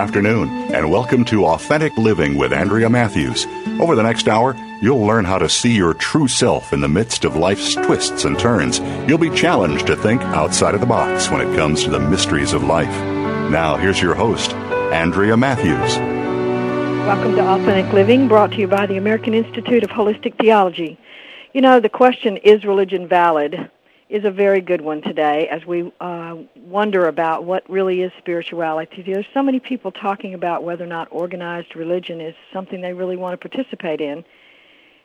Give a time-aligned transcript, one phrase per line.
[0.00, 3.46] Afternoon, and welcome to Authentic Living with Andrea Matthews.
[3.78, 7.26] Over the next hour, you'll learn how to see your true self in the midst
[7.26, 8.78] of life's twists and turns.
[9.06, 12.54] You'll be challenged to think outside of the box when it comes to the mysteries
[12.54, 12.88] of life.
[13.50, 14.54] Now, here's your host,
[14.90, 15.98] Andrea Matthews.
[17.06, 20.98] Welcome to Authentic Living, brought to you by the American Institute of Holistic Theology.
[21.52, 23.70] You know, the question, is religion valid?
[24.10, 29.02] Is a very good one today as we uh, wonder about what really is spirituality.
[29.02, 33.16] There's so many people talking about whether or not organized religion is something they really
[33.16, 34.24] want to participate in.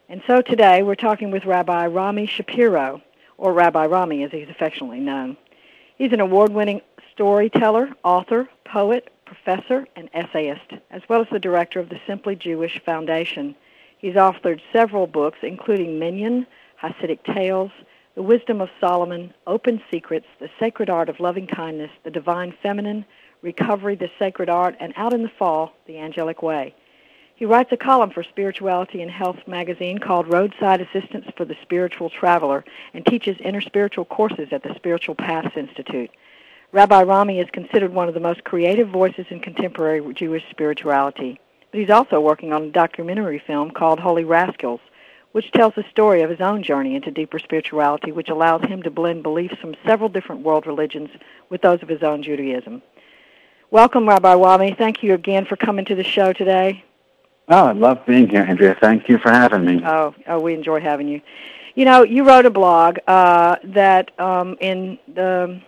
[0.09, 2.99] And so today we're talking with Rabbi Rami Shapiro,
[3.37, 5.37] or Rabbi Rami as he's affectionately known.
[5.99, 6.81] He's an award-winning
[7.13, 12.81] storyteller, author, poet, professor, and essayist, as well as the director of the Simply Jewish
[12.83, 13.55] Foundation.
[13.99, 16.47] He's authored several books, including Minyan,
[16.81, 17.71] Hasidic Tales,
[18.15, 23.05] the Wisdom of Solomon, Open Secrets, The Sacred Art of Loving Kindness, The Divine Feminine,
[23.41, 26.73] Recovery, The Sacred Art, and Out in the Fall, The Angelic Way.
[27.35, 32.09] He writes a column for Spirituality and Health magazine called Roadside Assistance for the Spiritual
[32.09, 36.09] Traveler and teaches interspiritual courses at the Spiritual Paths Institute.
[36.71, 41.37] Rabbi Rami is considered one of the most creative voices in contemporary Jewish spirituality.
[41.71, 44.79] But he's also working on a documentary film called Holy Rascals,
[45.35, 48.89] which tells the story of his own journey into deeper spirituality, which allows him to
[48.89, 51.09] blend beliefs from several different world religions
[51.49, 52.81] with those of his own Judaism.
[53.69, 54.75] Welcome, Rabbi Rami.
[54.77, 56.85] Thank you again for coming to the show today.
[57.49, 58.77] Oh, I love being here, Andrea.
[58.79, 59.81] Thank you for having me.
[59.85, 61.19] Oh, oh, we enjoy having you.
[61.73, 65.61] You know, you wrote a blog uh, that um, in the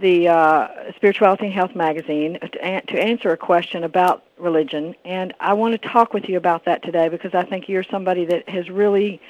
[0.00, 5.34] the uh, Spirituality and Health magazine to, an- to answer a question about religion, and
[5.40, 8.48] I want to talk with you about that today because I think you're somebody that
[8.48, 9.20] has really,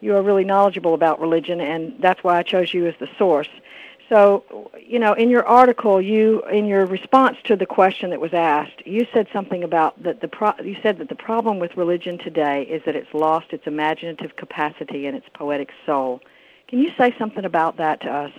[0.00, 3.48] you are really knowledgeable about religion, and that's why I chose you as the source.
[4.08, 8.34] So, you know, in your article, you in your response to the question that was
[8.34, 12.18] asked, you said something about that the pro- you said that the problem with religion
[12.18, 16.20] today is that it's lost its imaginative capacity and its poetic soul.
[16.68, 18.32] Can you say something about that to us?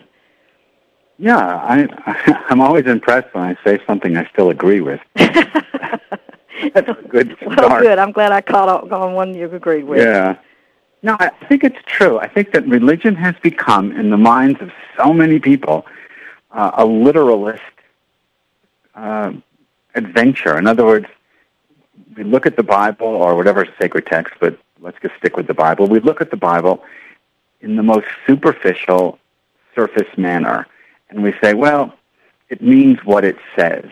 [1.18, 5.00] Yeah, I, I'm always impressed when I say something I still agree with.
[5.16, 7.58] That's a good start.
[7.58, 8.00] Well, good.
[8.00, 10.00] I'm glad I caught on one you agreed with.
[10.00, 10.38] Yeah.
[11.02, 12.18] No, I think it's true.
[12.18, 15.86] I think that religion has become, in the minds of so many people,
[16.52, 17.62] uh, a literalist
[18.96, 19.34] uh,
[19.96, 20.58] adventure.
[20.58, 21.08] In other words,
[22.16, 25.54] we look at the Bible or whatever sacred text, but let's just stick with the
[25.54, 25.88] Bible.
[25.88, 26.84] We look at the Bible
[27.60, 29.20] in the most superficial,
[29.76, 30.68] surface manner
[31.14, 31.94] and we say, well,
[32.50, 33.86] it means what it says,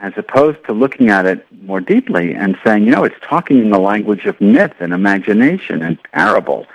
[0.00, 3.70] as opposed to looking at it more deeply and saying, you know, it's talking in
[3.70, 6.66] the language of myth and imagination and parable.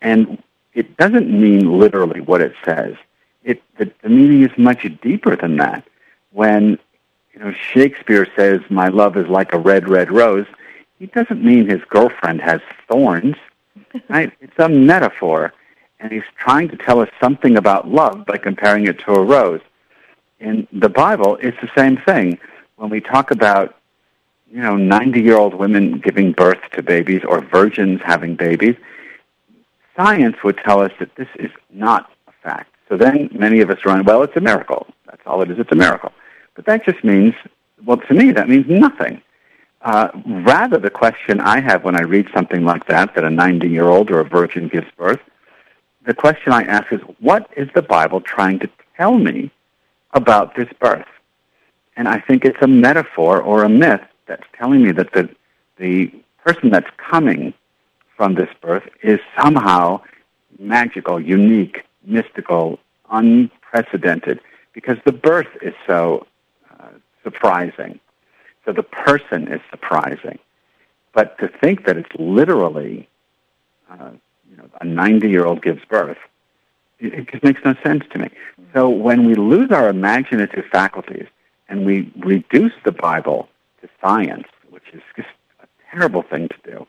[0.00, 0.42] And
[0.74, 2.96] it doesn't mean literally what it says.
[3.44, 5.86] It, the, the meaning is much deeper than that.
[6.32, 6.78] When
[7.32, 10.46] you know Shakespeare says, "My love is like a red, red rose,"
[10.98, 13.36] he doesn't mean his girlfriend has thorns.
[14.08, 14.32] Right?
[14.40, 15.52] It's a metaphor
[16.02, 19.60] and he's trying to tell us something about love by comparing it to a rose.
[20.40, 22.38] In the Bible, it's the same thing.
[22.76, 23.76] When we talk about,
[24.50, 28.74] you know, 90-year-old women giving birth to babies or virgins having babies,
[29.96, 32.74] science would tell us that this is not a fact.
[32.88, 34.88] So then many of us run, well, it's a miracle.
[35.06, 35.58] That's all it is.
[35.60, 36.12] It's a miracle.
[36.56, 37.34] But that just means,
[37.86, 39.22] well, to me, that means nothing.
[39.82, 44.10] Uh, rather, the question I have when I read something like that, that a 90-year-old
[44.10, 45.20] or a virgin gives birth,
[46.04, 49.50] the question I ask is, what is the Bible trying to tell me
[50.12, 51.06] about this birth?
[51.96, 55.28] And I think it's a metaphor or a myth that's telling me that the,
[55.76, 56.12] the
[56.44, 57.54] person that's coming
[58.16, 60.00] from this birth is somehow
[60.58, 62.78] magical, unique, mystical,
[63.10, 64.40] unprecedented,
[64.72, 66.26] because the birth is so
[66.80, 66.88] uh,
[67.22, 68.00] surprising.
[68.64, 70.38] So the person is surprising.
[71.12, 73.08] But to think that it's literally
[73.90, 74.10] uh,
[74.52, 76.18] you know, a 90 year old gives birth
[77.00, 78.28] It, just makes no sense to me.
[78.74, 81.26] So when we lose our imaginative faculties
[81.68, 83.48] and we reduce the Bible
[83.80, 85.28] to science, which is just
[85.62, 86.86] a terrible thing to do,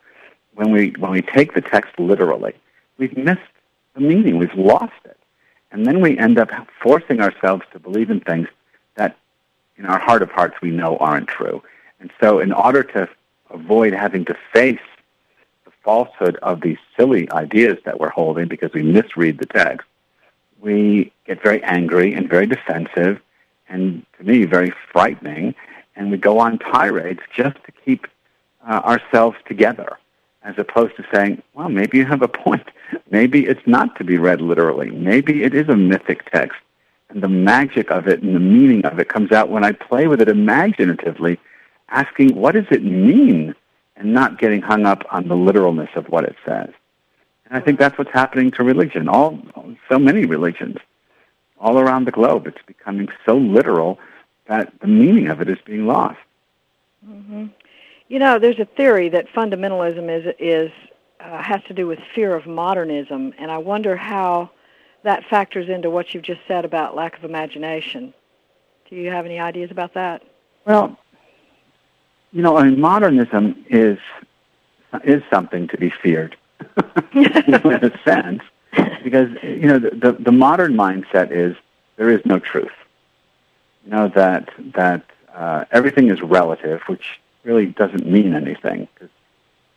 [0.55, 2.53] when we when we take the text literally,
[2.97, 3.41] we've missed
[3.95, 4.37] the meaning.
[4.37, 5.17] We've lost it,
[5.71, 6.51] and then we end up
[6.81, 8.47] forcing ourselves to believe in things
[8.95, 9.17] that,
[9.77, 11.63] in our heart of hearts, we know aren't true.
[11.99, 13.09] And so, in order to
[13.49, 14.87] avoid having to face
[15.83, 19.87] falsehood of these silly ideas that we're holding because we misread the text,
[20.59, 23.19] we get very angry and very defensive,
[23.67, 25.55] and to me, very frightening,
[25.95, 28.07] and we go on tirades just to keep
[28.67, 29.97] uh, ourselves together
[30.43, 32.69] as opposed to saying, well, maybe you have a point.
[33.09, 34.91] Maybe it's not to be read literally.
[34.91, 36.59] Maybe it is a mythic text.
[37.09, 40.07] And the magic of it and the meaning of it comes out when I play
[40.07, 41.39] with it imaginatively,
[41.89, 43.55] asking, what does it mean?
[43.95, 46.69] And not getting hung up on the literalness of what it says.
[47.45, 49.07] And I think that's what's happening to religion.
[49.07, 49.39] All,
[49.87, 50.77] so many religions
[51.59, 52.47] all around the globe.
[52.47, 53.99] It's becoming so literal
[54.47, 56.19] that the meaning of it is being lost.
[57.07, 57.47] Mm-hmm.
[58.09, 60.71] You know, there's a theory that fundamentalism is is
[61.19, 64.51] uh, has to do with fear of modernism, and I wonder how
[65.03, 68.13] that factors into what you've just said about lack of imagination.
[68.89, 70.21] Do you have any ideas about that?
[70.65, 70.97] Well,
[72.33, 73.99] you know, I mean, modernism is
[75.03, 76.35] is something to be feared
[77.13, 78.41] in a sense,
[79.03, 81.55] because you know the, the the modern mindset is
[81.95, 82.71] there is no truth.
[83.85, 85.03] You know that that
[85.33, 88.87] uh, everything is relative, which really doesn't mean anything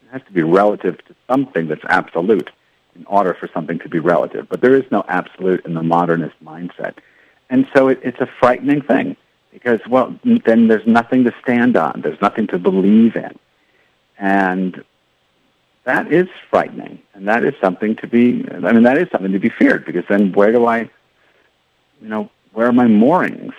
[0.06, 2.50] it has to be relative to something that's absolute
[2.94, 4.48] in order for something to be relative.
[4.48, 6.94] But there is no absolute in the modernist mindset.
[7.50, 9.16] And so it, it's a frightening thing
[9.56, 10.14] because, well,
[10.44, 12.02] then there's nothing to stand on.
[12.02, 13.38] There's nothing to believe in.
[14.18, 14.84] And
[15.84, 17.00] that is frightening.
[17.14, 20.04] And that is something to be, I mean, that is something to be feared because
[20.10, 20.80] then where do I,
[22.02, 23.54] you know, where are my moorings?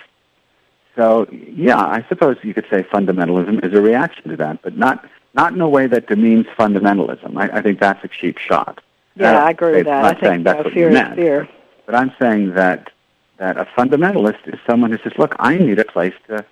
[0.94, 5.04] So yeah, I suppose you could say fundamentalism is a reaction to that, but not
[5.34, 7.36] not in a way that demeans fundamentalism.
[7.36, 8.80] I, I think that's a cheap shot.
[9.16, 10.04] Yeah, uh, I agree with that.
[10.04, 11.48] I'm not saying think that's uh, what fear you meant, fear.
[11.86, 12.92] but I'm saying that
[13.38, 16.44] that a fundamentalist is someone who says, "Look, I need a place to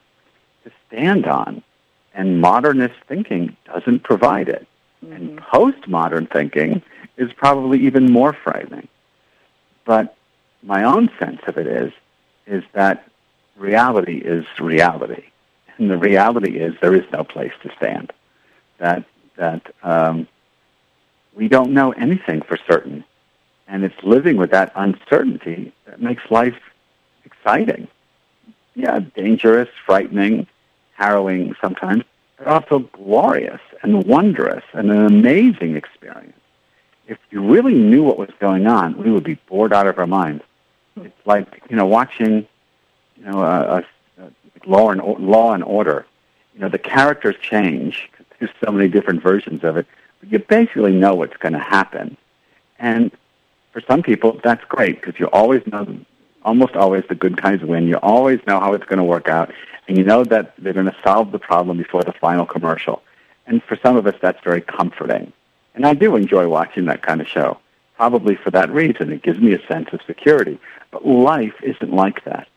[0.64, 1.62] to stand on,"
[2.14, 4.66] and modernist thinking doesn't provide it.
[5.04, 5.12] Mm-hmm.
[5.12, 6.82] And postmodern thinking
[7.16, 8.88] is probably even more frightening.
[9.84, 10.16] But
[10.62, 11.92] my own sense of it is
[12.46, 13.08] is that
[13.56, 15.24] reality is reality.
[15.78, 18.12] And the reality is there is no place to stand.
[18.78, 19.04] That,
[19.36, 20.28] that um,
[21.34, 23.04] we don't know anything for certain.
[23.68, 26.58] And it's living with that uncertainty that makes life
[27.26, 27.88] exciting.
[28.74, 30.46] Yeah, dangerous, frightening,
[30.92, 32.04] harrowing sometimes,
[32.38, 36.32] but also glorious and wondrous and an amazing experience.
[37.06, 40.06] If you really knew what was going on, we would be bored out of our
[40.06, 40.42] minds.
[40.96, 42.46] It's like, you know, watching
[43.16, 43.84] you know, a,
[44.18, 44.30] a,
[44.66, 46.06] law and law and order.
[46.54, 48.10] You know, the characters change.
[48.38, 49.86] There's so many different versions of it,
[50.20, 52.16] but you basically know what's going to happen.
[52.78, 53.10] And
[53.72, 55.98] for some people, that's great because you always know,
[56.46, 57.88] almost always the good guys win.
[57.88, 59.52] You always know how it's going to work out,
[59.88, 63.02] and you know that they're going to solve the problem before the final commercial.
[63.46, 65.32] And for some of us, that's very comforting.
[65.74, 67.58] And I do enjoy watching that kind of show,
[67.96, 69.12] probably for that reason.
[69.12, 70.58] It gives me a sense of security.
[70.90, 72.48] But life isn't like that.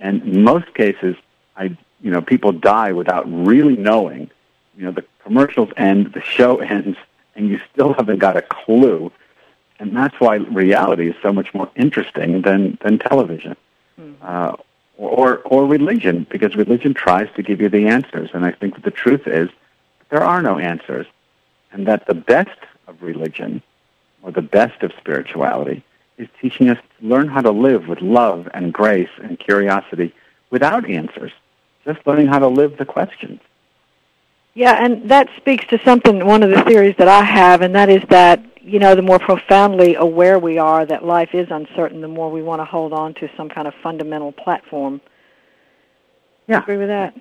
[0.00, 1.14] And in most cases,
[1.56, 4.30] I, you know, people die without really knowing.
[4.76, 6.98] You know, the commercials end, the show ends,
[7.34, 9.12] and you still haven't got a clue.
[9.78, 13.56] And that's why reality is so much more interesting than, than television.
[14.00, 14.14] Mm-hmm.
[14.22, 14.56] Uh,
[14.96, 18.30] or, or religion, because religion tries to give you the answers.
[18.32, 19.50] And I think that the truth is
[20.08, 21.06] there are no answers.
[21.72, 23.60] And that the best of religion,
[24.22, 25.84] or the best of spirituality,
[26.16, 30.14] is teaching us to learn how to live with love and grace and curiosity
[30.50, 31.32] without answers,
[31.84, 33.40] just learning how to live the questions.
[34.54, 37.90] Yeah, and that speaks to something, one of the theories that I have, and that
[37.90, 42.08] is that, you know, the more profoundly aware we are that life is uncertain, the
[42.08, 45.00] more we want to hold on to some kind of fundamental platform.
[46.48, 46.62] Yeah.
[46.62, 47.14] Agree with that?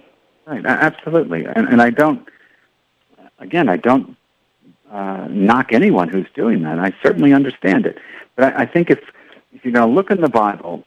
[0.48, 1.46] Right, absolutely.
[1.46, 2.28] And, and I don't,
[3.38, 4.18] again, I don't
[4.90, 6.80] uh, knock anyone who's doing that.
[6.80, 8.00] I certainly understand it.
[8.36, 9.00] But I, I think if,
[9.54, 10.84] if you're going to look in the Bible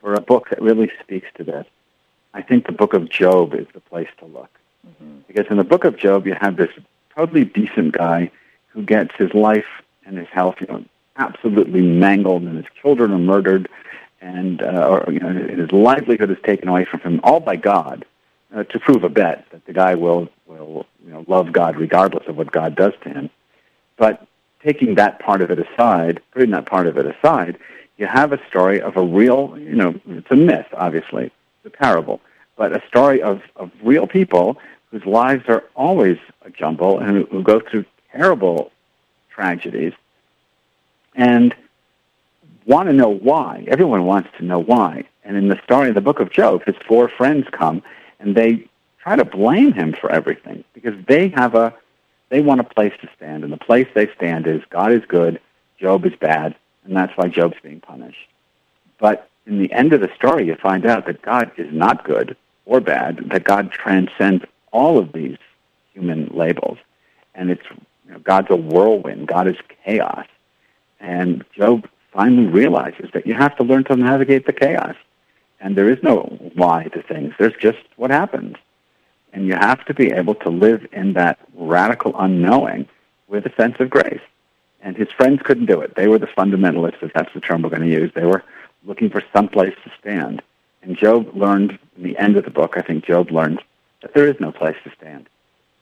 [0.00, 1.66] for a book that really speaks to this,
[2.32, 4.50] I think the book of Job is the place to look.
[4.86, 5.18] Mm-hmm.
[5.26, 6.70] Because in the book of Job, you have this
[7.16, 8.30] totally decent guy
[8.76, 9.66] who gets his life
[10.04, 10.84] and his health, you know,
[11.16, 13.68] absolutely mangled, and his children are murdered,
[14.20, 18.04] and uh, or, you know, his livelihood is taken away from him, all by God,
[18.54, 22.28] uh, to prove a bet that the guy will will you know love God regardless
[22.28, 23.30] of what God does to him.
[23.96, 24.26] But
[24.62, 27.56] taking that part of it aside, putting that part of it aside,
[27.96, 31.26] you have a story of a real, you know, it's a myth, obviously,
[31.64, 32.20] it's a parable,
[32.56, 34.58] but a story of, of real people
[34.90, 37.84] whose lives are always a jumble and who, who go through
[38.16, 38.70] terrible
[39.30, 39.92] tragedies
[41.14, 41.54] and
[42.64, 43.64] want to know why.
[43.68, 45.04] Everyone wants to know why.
[45.24, 47.82] And in the story of the book of Job, his four friends come
[48.20, 48.68] and they
[49.02, 51.74] try to blame him for everything because they have a
[52.28, 55.40] they want a place to stand, and the place they stand is God is good,
[55.78, 58.28] Job is bad, and that's why Job's being punished.
[58.98, 62.36] But in the end of the story, you find out that God is not good
[62.64, 65.38] or bad, that God transcends all of these
[65.94, 66.78] human labels,
[67.34, 67.66] and it's
[68.06, 70.26] you know, God's a whirlwind, God is chaos,
[71.00, 74.96] and Job finally realizes that you have to learn to navigate the chaos,
[75.60, 76.22] and there is no
[76.54, 77.34] why to things.
[77.38, 78.56] There's just what happens.
[79.32, 82.88] And you have to be able to live in that radical unknowing
[83.28, 84.20] with a sense of grace.
[84.80, 85.94] And his friends couldn't do it.
[85.94, 88.10] They were the fundamentalists, if that's the term we're going to use.
[88.14, 88.44] They were
[88.84, 90.42] looking for some place to stand.
[90.82, 93.62] And Job learned, in the end of the book, I think Job learned
[94.00, 95.28] that there is no place to stand.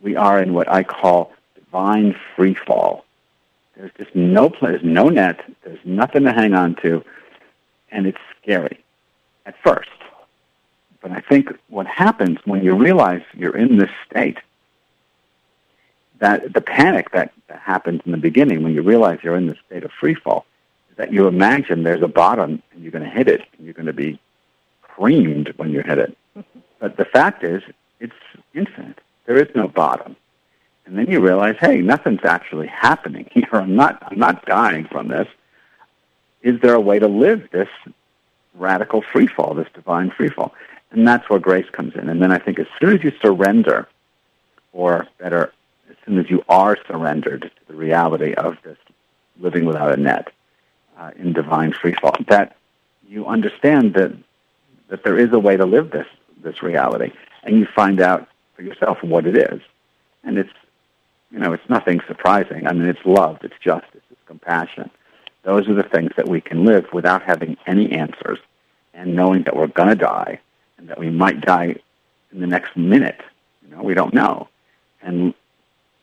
[0.00, 1.32] We are in what I call
[1.74, 3.04] divine free fall.
[3.76, 7.04] There's just no place, no net, there's nothing to hang on to,
[7.90, 8.78] and it's scary
[9.44, 9.90] at first.
[11.02, 14.38] But I think what happens when you realize you're in this state,
[16.20, 19.58] that the panic that, that happens in the beginning when you realize you're in this
[19.66, 20.46] state of free fall,
[20.92, 23.74] is that you imagine there's a bottom and you're going to hit it and you're
[23.74, 24.20] going to be
[24.80, 26.16] creamed when you hit it.
[26.80, 27.62] But the fact is,
[27.98, 28.12] it's
[28.52, 29.00] infinite.
[29.24, 30.16] There is no bottom.
[30.86, 33.48] And then you realize, hey, nothing's actually happening here.
[33.52, 35.28] I'm not, I'm not dying from this.
[36.42, 37.68] Is there a way to live this
[38.54, 40.54] radical free fall, this divine free fall?
[40.90, 42.08] And that's where grace comes in.
[42.08, 43.88] And then I think as soon as you surrender,
[44.72, 45.52] or better,
[45.90, 48.78] as soon as you are surrendered to the reality of this
[49.40, 50.28] living without a net
[50.98, 52.56] uh, in divine free fall, that
[53.08, 54.12] you understand that
[54.88, 56.06] that there is a way to live this
[56.42, 57.10] this reality,
[57.42, 59.60] and you find out for yourself what it is.
[60.22, 60.52] And it's
[61.30, 62.66] you know it's nothing surprising.
[62.66, 64.90] I mean, it's love, it's justice, it's compassion.
[65.42, 68.38] Those are the things that we can live without having any answers
[68.94, 70.40] and knowing that we're going to die
[70.78, 71.76] and that we might die
[72.32, 73.20] in the next minute.
[73.62, 74.48] You know, we don't know.
[75.02, 75.34] And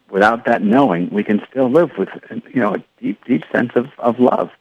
[0.10, 3.88] without that knowing, we can still live with you know a deep, deep sense of,
[3.98, 4.52] of love.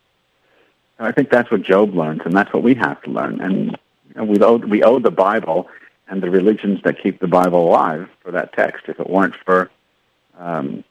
[0.99, 3.41] And I think that's what Job learns, and that's what we have to learn.
[3.41, 5.69] And you know, we owe we owe the Bible
[6.09, 8.85] and the religions that keep the Bible alive for that text.
[8.89, 9.71] If it weren't for
[10.39, 10.85] um,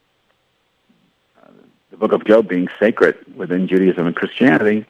[1.41, 1.51] uh,
[1.91, 4.85] the Book of Job being sacred within Judaism and Christianity,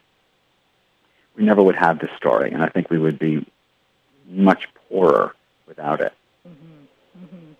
[1.36, 3.46] we never would have this story, and I think we would be
[4.28, 5.34] much poorer
[5.66, 6.12] without it.
[6.46, 7.24] Mm-hmm.
[7.24, 7.52] Mm-hmm.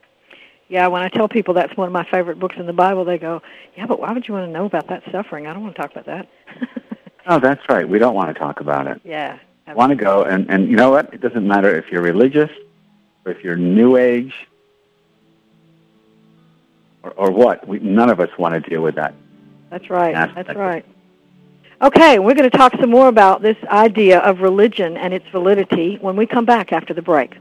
[0.68, 3.18] Yeah, when I tell people that's one of my favorite books in the Bible, they
[3.18, 3.42] go,
[3.76, 5.46] "Yeah, but why would you want to know about that suffering?
[5.46, 6.28] I don't want to talk about that."
[7.26, 7.88] oh, that's right.
[7.88, 9.00] We don't want to talk about it.
[9.04, 9.38] Yeah.
[9.74, 11.14] Want to go and and you know what?
[11.14, 12.50] It doesn't matter if you're religious,
[13.24, 14.34] or if you're New Age,
[17.02, 17.66] or, or what.
[17.66, 19.14] We, none of us want to deal with that.
[19.70, 20.14] That's right.
[20.34, 20.84] That's right.
[21.82, 25.96] Okay, we're going to talk some more about this idea of religion and its validity
[26.00, 27.36] when we come back after the break.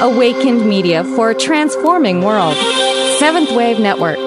[0.00, 2.56] Awakened Media for a transforming world.
[3.18, 4.18] Seventh Wave Network.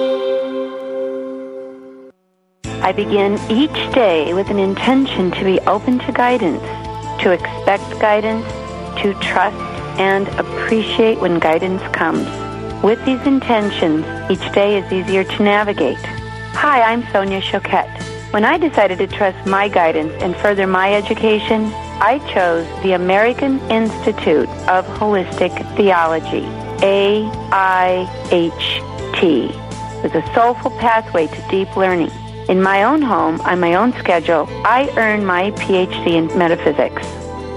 [2.82, 6.62] I begin each day with an intention to be open to guidance,
[7.20, 8.46] to expect guidance,
[9.02, 9.56] to trust
[9.98, 12.26] and appreciate when guidance comes.
[12.82, 15.98] With these intentions, each day is easier to navigate.
[16.54, 18.02] Hi, I'm Sonia Choquette.
[18.32, 23.60] When I decided to trust my guidance and further my education, I chose the American
[23.70, 26.46] Institute of Holistic Theology,
[26.80, 27.22] AIHT,
[30.02, 32.10] with a soulful pathway to deep learning.
[32.50, 37.06] In my own home, on my own schedule, I earned my PhD in metaphysics.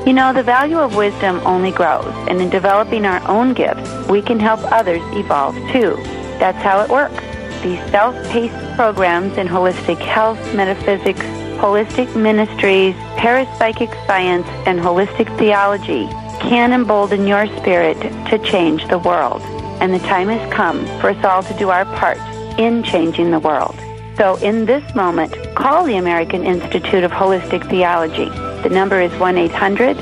[0.06, 4.22] You know, the value of wisdom only grows, and in developing our own gifts, we
[4.22, 5.96] can help others evolve too.
[6.38, 7.24] That's how it works.
[7.64, 11.26] These self-paced programs in holistic health, metaphysics,
[11.58, 16.06] holistic ministries, parapsychic science, and holistic theology
[16.40, 19.42] can embolden your spirit to change the world.
[19.82, 22.20] And the time has come for us all to do our part
[22.60, 23.76] in changing the world.
[24.18, 28.32] So in this moment, call the American Institute of Holistic Theology
[28.64, 29.98] the number is 1 800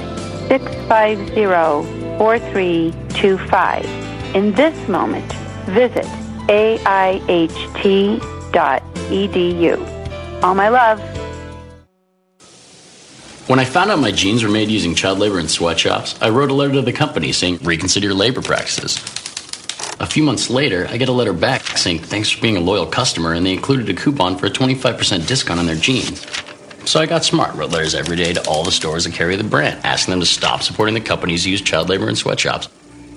[0.48, 1.46] 650
[2.20, 3.86] 4325.
[4.36, 5.34] In this moment,
[5.66, 6.06] visit
[6.46, 8.22] aiht.edu.
[10.44, 11.00] All my love.
[13.48, 16.52] When I found out my jeans were made using child labor in sweatshops, I wrote
[16.52, 19.21] a letter to the company saying, reconsider your labor practices.
[20.02, 22.88] A few months later, I get a letter back saying thanks for being a loyal
[22.88, 26.26] customer, and they included a coupon for a 25% discount on their jeans.
[26.86, 29.44] So I got smart, wrote letters every day to all the stores that carry the
[29.44, 32.68] brand, asking them to stop supporting the companies who use child labor in sweatshops.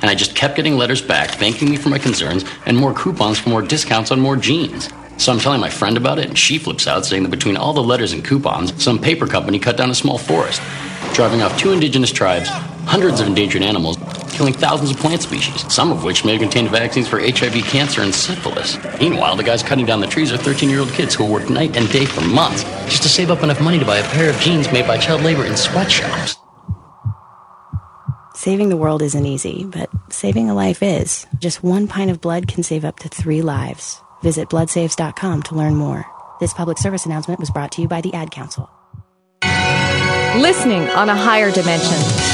[0.03, 3.39] And I just kept getting letters back thanking me for my concerns and more coupons
[3.39, 4.91] for more discounts on more jeans.
[5.17, 7.73] So I'm telling my friend about it, and she flips out, saying that between all
[7.73, 10.61] the letters and coupons, some paper company cut down a small forest,
[11.15, 12.51] driving off two indigenous tribes,
[12.87, 13.97] hundreds of endangered animals,
[14.33, 18.03] killing thousands of plant species, some of which may have contained vaccines for HIV, cancer,
[18.03, 18.79] and syphilis.
[18.99, 21.77] Meanwhile, the guys cutting down the trees are 13 year old kids who work night
[21.77, 24.39] and day for months just to save up enough money to buy a pair of
[24.41, 26.37] jeans made by child labor in sweatshops.
[28.35, 31.27] Saving the world isn't easy, but saving a life is.
[31.39, 34.03] Just one pint of blood can save up to three lives.
[34.23, 36.05] Visit bloodsaves.com to learn more.
[36.41, 38.69] This public service announcement was brought to you by the Ad Council.
[40.37, 42.34] Listening on a higher dimension.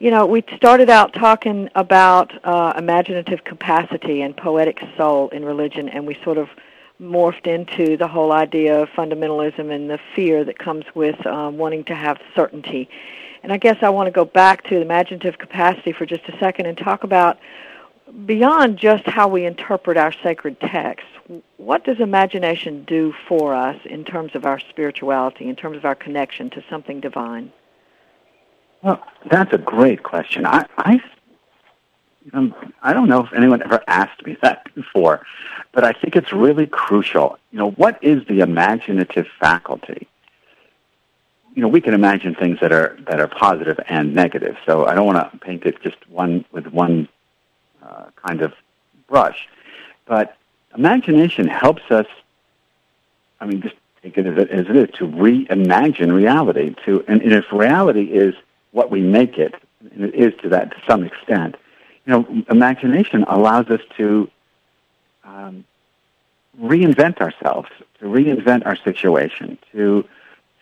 [0.00, 5.90] You know, we started out talking about uh, imaginative capacity and poetic soul in religion,
[5.90, 6.48] and we sort of
[6.98, 11.84] morphed into the whole idea of fundamentalism and the fear that comes with um, wanting
[11.84, 12.88] to have certainty.
[13.42, 16.64] And I guess I want to go back to imaginative capacity for just a second
[16.64, 17.38] and talk about
[18.24, 21.10] beyond just how we interpret our sacred texts,
[21.58, 25.94] what does imagination do for us in terms of our spirituality, in terms of our
[25.94, 27.52] connection to something divine?
[28.82, 30.46] Well, that's a great question.
[30.46, 31.02] I, I,
[32.32, 35.26] um, I don't know if anyone ever asked me that before,
[35.72, 37.38] but I think it's really crucial.
[37.52, 40.08] You know, what is the imaginative faculty?
[41.54, 44.56] You know, we can imagine things that are that are positive and negative.
[44.64, 47.08] So I don't want to paint it just one with one
[47.82, 48.54] uh, kind of
[49.08, 49.48] brush.
[50.06, 50.36] But
[50.74, 52.06] imagination helps us,
[53.40, 56.74] I mean, just take it as it is, to reimagine reality.
[56.86, 58.34] To, and, and if reality is
[58.72, 59.54] what we make it,
[59.92, 61.56] and it is to that to some extent,
[62.06, 64.30] you know, imagination allows us to
[65.24, 65.64] um,
[66.60, 70.04] reinvent ourselves, to reinvent our situation, to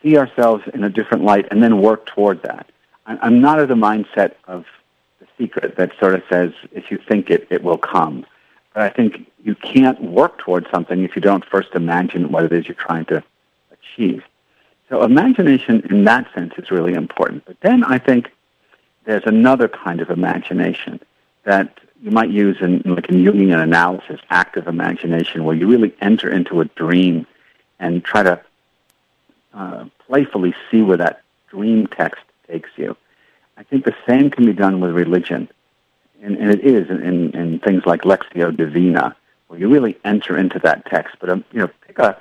[0.02, 2.66] see ourselves in a different light, and then work toward that.
[3.06, 4.66] I'm not of the mindset of
[5.18, 8.26] the secret that sort of says if you think it, it will come.
[8.74, 12.52] But I think you can't work towards something if you don't first imagine what it
[12.52, 13.24] is you're trying to
[13.72, 14.22] achieve.
[14.88, 17.44] So imagination in that sense is really important.
[17.44, 18.30] But then I think
[19.04, 21.00] there's another kind of imagination
[21.44, 26.30] that you might use in like in Jungian analysis, active imagination, where you really enter
[26.30, 27.26] into a dream
[27.78, 28.40] and try to
[29.54, 32.96] uh, playfully see where that dream text takes you.
[33.56, 35.48] I think the same can be done with religion,
[36.22, 39.16] and, and it is in, in things like Lectio Divina,
[39.48, 41.16] where you really enter into that text.
[41.20, 42.16] But um, you know, pick a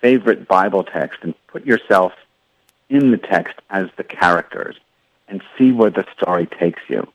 [0.00, 2.12] favorite Bible text and put yourself
[2.88, 4.76] in the text as the characters,
[5.28, 7.06] and see where the story takes you,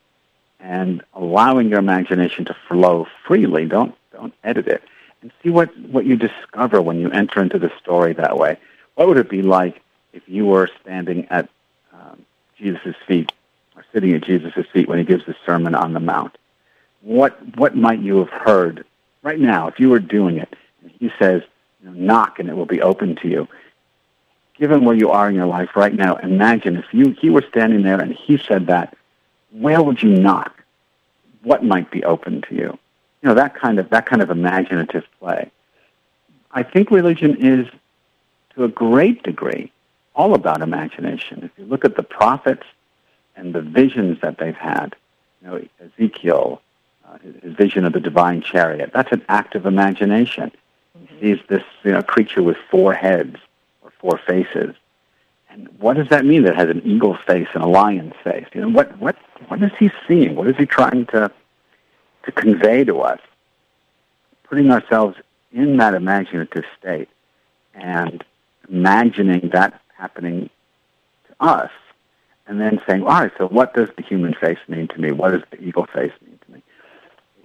[0.59, 3.65] and allowing your imagination to flow freely.
[3.65, 4.83] Don't don't edit it,
[5.21, 8.57] and see what what you discover when you enter into the story that way.
[8.95, 9.81] What would it be like
[10.13, 11.49] if you were standing at
[11.93, 12.25] um,
[12.57, 13.31] Jesus' feet
[13.75, 16.37] or sitting at Jesus' feet when he gives the Sermon on the Mount.
[17.01, 18.85] What what might you have heard
[19.23, 20.53] right now if you were doing it?
[20.81, 21.41] And He says,
[21.83, 23.47] "Knock and it will be open to you."
[24.57, 27.81] Given where you are in your life right now, imagine if you he were standing
[27.81, 28.95] there and he said that,
[29.51, 30.63] where would you knock?
[31.43, 32.77] What might be open to you?
[33.21, 35.51] You know that kind of that kind of imaginative play.
[36.51, 37.67] I think religion is,
[38.55, 39.71] to a great degree,
[40.15, 41.43] all about imagination.
[41.43, 42.65] If you look at the prophets,
[43.35, 44.95] and the visions that they've had.
[45.41, 46.61] You know, Ezekiel,
[47.07, 50.51] uh, his vision of the divine chariot, that's an act of imagination.
[50.97, 51.15] Mm-hmm.
[51.15, 53.37] He sees this you know, creature with four heads
[53.81, 54.75] or four faces.
[55.49, 58.45] And what does that mean that has an eagle's face and a lion's face?
[58.53, 59.17] You know, what, what,
[59.49, 60.35] what is he seeing?
[60.35, 61.31] What is he trying to
[62.23, 63.19] to convey to us,
[64.43, 65.17] putting ourselves
[65.51, 67.09] in that imaginative state
[67.73, 68.23] and
[68.69, 70.49] imagining that happening
[71.27, 71.71] to us,
[72.47, 75.11] and then saying, all right, so what does the human face mean to me?
[75.11, 76.39] What does the eagle face mean?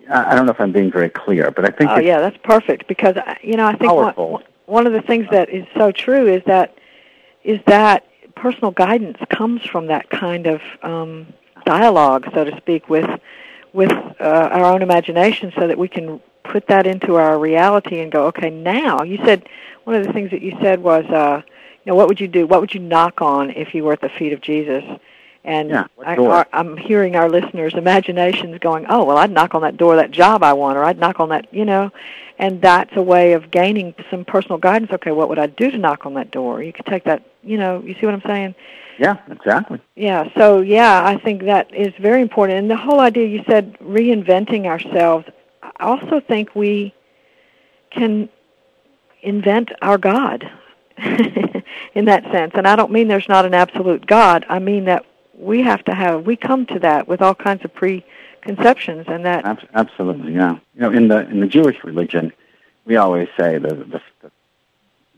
[0.09, 1.91] I don't know if I'm being very clear, but I think.
[1.91, 5.27] Oh, yeah, that's perfect because, uh, you know, I think one, one of the things
[5.31, 6.77] that is so true is that
[7.45, 11.27] is that personal guidance comes from that kind of um,
[11.65, 13.09] dialogue, so to speak, with
[13.73, 18.13] with uh, our own imagination, so that we can put that into our reality and
[18.13, 19.49] go, okay, now you said
[19.85, 21.43] one of the things that you said was, uh,
[21.85, 22.47] you know, what would you do?
[22.47, 24.85] What would you knock on if you were at the feet of Jesus?
[25.47, 29.77] And yeah, I, I'm hearing our listeners' imaginations going, oh, well, I'd knock on that
[29.77, 31.93] door, that job I want, or I'd knock on that, you know,
[32.41, 34.91] and that's a way of gaining some personal guidance.
[34.91, 36.65] Okay, what would I do to knock on that door?
[36.65, 38.57] You could take that, you know, you see what I'm saying?
[38.99, 39.81] Yeah, exactly.
[39.95, 42.59] Yeah, so yeah, I think that is very important.
[42.59, 45.27] And the whole idea you said, reinventing ourselves,
[45.63, 46.93] I also think we
[47.91, 48.29] can
[49.23, 50.51] invent our God
[50.99, 52.53] in that sense.
[52.57, 54.45] And I don't mean there's not an absolute God.
[54.49, 55.07] I mean that
[55.39, 59.45] we have to have we come to that with all kinds of preconceptions and that
[59.75, 60.59] absolutely yeah.
[60.75, 62.33] You know in the in the Jewish religion
[62.85, 64.01] we always say the the,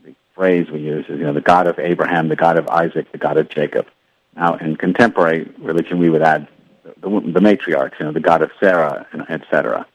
[0.03, 3.11] the phrase we use is you know the God of Abraham the God of Isaac
[3.11, 3.87] the God of Jacob.
[4.35, 6.47] Now in contemporary religion we would add
[6.83, 9.85] the, the, the matriarchs you know the God of Sarah etc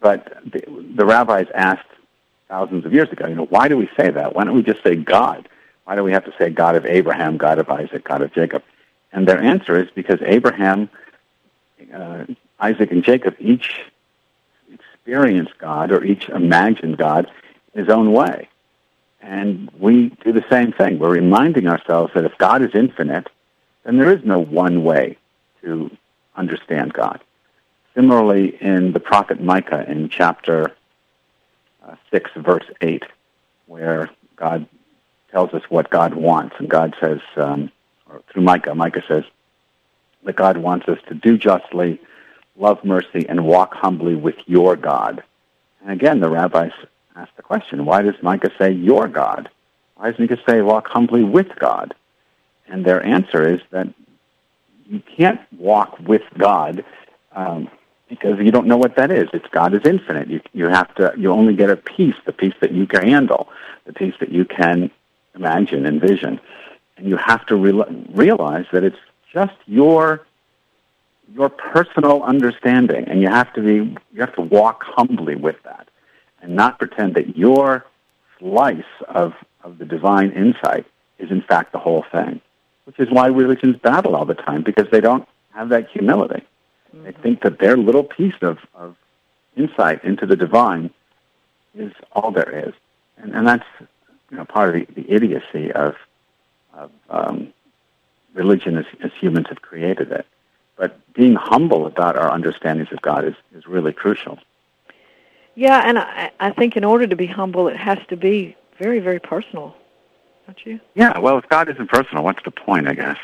[0.00, 0.62] but the,
[0.94, 1.86] the rabbis asked
[2.48, 4.34] thousands of years ago you know why do we say that?
[4.34, 5.48] Why don't we just say God?
[5.84, 8.62] Why do we have to say God of Abraham God of Isaac God of Jacob
[9.12, 10.88] and their answer is because Abraham,
[11.92, 12.24] uh,
[12.58, 13.80] Isaac, and Jacob each
[14.72, 17.30] experienced God or each imagined God
[17.74, 18.48] in his own way.
[19.20, 20.98] And we do the same thing.
[20.98, 23.28] We're reminding ourselves that if God is infinite,
[23.84, 25.18] then there is no one way
[25.62, 25.90] to
[26.36, 27.20] understand God.
[27.94, 30.72] Similarly, in the prophet Micah in chapter
[31.84, 33.02] uh, 6, verse 8,
[33.66, 34.66] where God
[35.30, 37.70] tells us what God wants, and God says, um,
[38.32, 39.24] through Micah, Micah says
[40.24, 42.00] that God wants us to do justly,
[42.56, 45.22] love mercy, and walk humbly with your God.
[45.82, 46.72] And again, the rabbis
[47.16, 49.48] ask the question, why does Micah say your God?
[49.96, 51.94] Why doesn't he just say walk humbly with God?
[52.68, 53.88] And their answer is that
[54.86, 56.84] you can't walk with God
[57.32, 57.68] um,
[58.08, 59.28] because you don't know what that is.
[59.32, 60.28] It's God is infinite.
[60.28, 61.12] You, you have to.
[61.16, 63.48] You only get a piece, the piece that you can handle,
[63.84, 64.90] the piece that you can
[65.34, 66.40] imagine, envision
[67.00, 68.98] and you have to re- realize that it's
[69.32, 70.26] just your
[71.34, 75.88] your personal understanding, and you have to be you have to walk humbly with that,
[76.42, 77.86] and not pretend that your
[78.38, 79.32] slice of
[79.64, 80.86] of the divine insight
[81.18, 82.40] is in fact the whole thing,
[82.84, 86.42] which is why religions battle all the time because they don't have that humility.
[86.94, 87.04] Mm-hmm.
[87.04, 88.96] They think that their little piece of, of
[89.56, 90.90] insight into the divine
[91.74, 92.74] is all there is,
[93.16, 93.70] and, and that's
[94.30, 95.94] you know part of the, the idiocy of
[96.80, 97.52] of um,
[98.34, 100.26] religion as, as humans have created it.
[100.76, 104.38] But being humble about our understandings of God is, is really crucial.
[105.54, 109.00] Yeah, and I, I think in order to be humble, it has to be very,
[109.00, 109.74] very personal,
[110.46, 110.80] don't you?
[110.94, 113.18] Yeah, well, if God isn't personal, what's the point, I guess?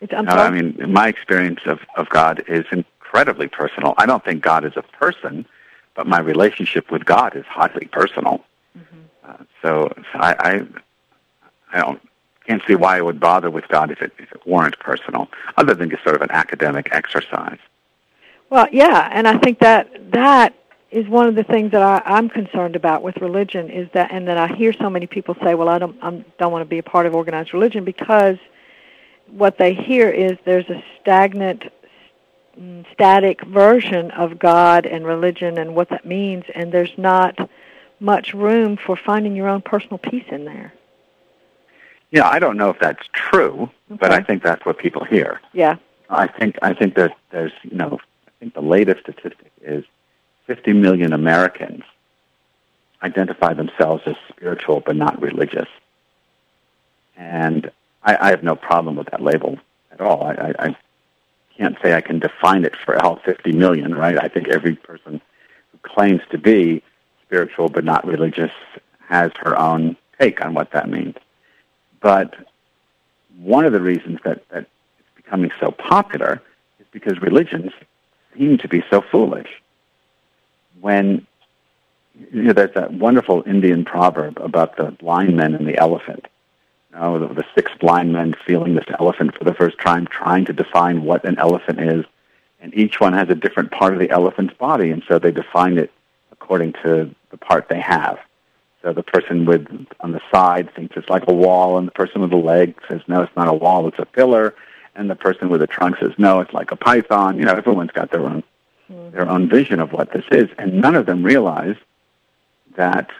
[0.00, 3.94] It's, I'm uh, I mean, my experience of, of God is incredibly personal.
[3.98, 5.46] I don't think God is a person,
[5.94, 8.44] but my relationship with God is highly personal.
[8.78, 9.00] Mm-hmm.
[9.24, 10.66] Uh, so, so I, I,
[11.72, 12.00] I don't
[12.46, 15.74] can't see why it would bother with God if it, if it weren't personal, other
[15.74, 17.58] than just sort of an academic exercise.
[18.48, 20.54] Well, yeah, and I think that that
[20.90, 24.26] is one of the things that I, I'm concerned about with religion is that, and
[24.26, 26.78] that I hear so many people say, "Well, I don't, I don't want to be
[26.78, 28.38] a part of organized religion," because
[29.28, 31.64] what they hear is there's a stagnant,
[32.58, 37.48] mm, static version of God and religion and what that means, and there's not
[38.00, 40.72] much room for finding your own personal peace in there.
[42.10, 43.98] Yeah, I don't know if that's true, okay.
[44.00, 45.40] but I think that's what people hear.
[45.52, 45.76] Yeah.
[46.08, 49.84] I think I think that there's you know I think the latest statistic is
[50.46, 51.84] 50 million Americans
[53.02, 55.68] identify themselves as spiritual but not religious,
[57.16, 57.70] and
[58.02, 59.58] I, I have no problem with that label
[59.92, 60.24] at all.
[60.24, 60.76] I, I, I
[61.56, 64.18] can't say I can define it for all 50 million, right?
[64.18, 65.20] I think every person
[65.70, 66.82] who claims to be
[67.24, 68.50] spiritual but not religious
[69.08, 71.14] has her own take on what that means.
[72.00, 72.34] But
[73.38, 74.66] one of the reasons that, that
[74.98, 76.42] it's becoming so popular
[76.78, 77.72] is because religions
[78.36, 79.48] seem to be so foolish.
[80.80, 81.26] When
[82.32, 86.26] you know, there's that wonderful Indian proverb about the blind men and the elephant.
[86.90, 90.44] You know, the, the six blind men feeling this elephant for the first time, trying
[90.46, 92.04] to define what an elephant is,
[92.60, 95.78] and each one has a different part of the elephant's body, and so they define
[95.78, 95.90] it
[96.32, 98.18] according to the part they have.
[98.82, 99.66] So the person with
[100.00, 103.02] on the side thinks it's like a wall, and the person with the leg says,
[103.06, 104.54] "No, it's not a wall; it's a pillar."
[104.96, 107.92] And the person with the trunk says, "No, it's like a python." You know, everyone's
[107.92, 108.42] got their own
[108.90, 109.14] mm-hmm.
[109.14, 111.76] their own vision of what this is, and none of them realize
[112.76, 113.10] that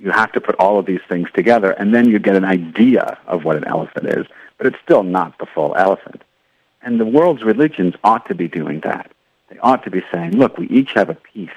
[0.00, 3.18] you have to put all of these things together, and then you get an idea
[3.26, 4.26] of what an elephant is,
[4.58, 6.22] but it's still not the full elephant.
[6.82, 9.12] And the world's religions ought to be doing that.
[9.50, 11.50] They ought to be saying, look, we each have a piece.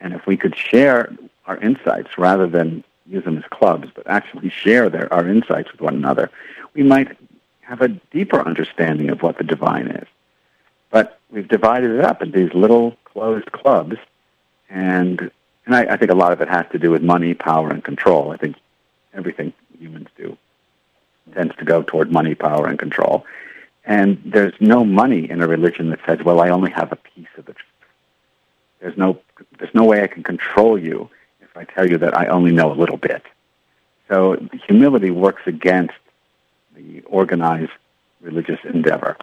[0.00, 1.10] And if we could share
[1.46, 5.80] our insights rather than use them as clubs, but actually share their, our insights with
[5.80, 6.30] one another,
[6.74, 7.16] we might
[7.62, 10.06] have a deeper understanding of what the divine is.
[10.90, 13.96] But we've divided it up into these little closed clubs,
[14.68, 15.30] and
[15.64, 17.84] and I, I think a lot of it has to do with money, power, and
[17.84, 18.32] control.
[18.32, 18.56] I think
[19.14, 20.36] everything humans do
[21.34, 23.24] tends to go toward money, power, and control.
[23.84, 27.32] And there's no money in a religion that says, "Well, I only have a piece
[27.38, 27.66] of the truth."
[28.80, 29.18] There's no
[29.58, 31.08] there's no way I can control you
[31.54, 33.22] if I tell you that I only know a little bit.
[34.08, 34.36] So
[34.66, 35.94] humility works against
[36.74, 37.72] the organized
[38.20, 39.16] religious endeavor.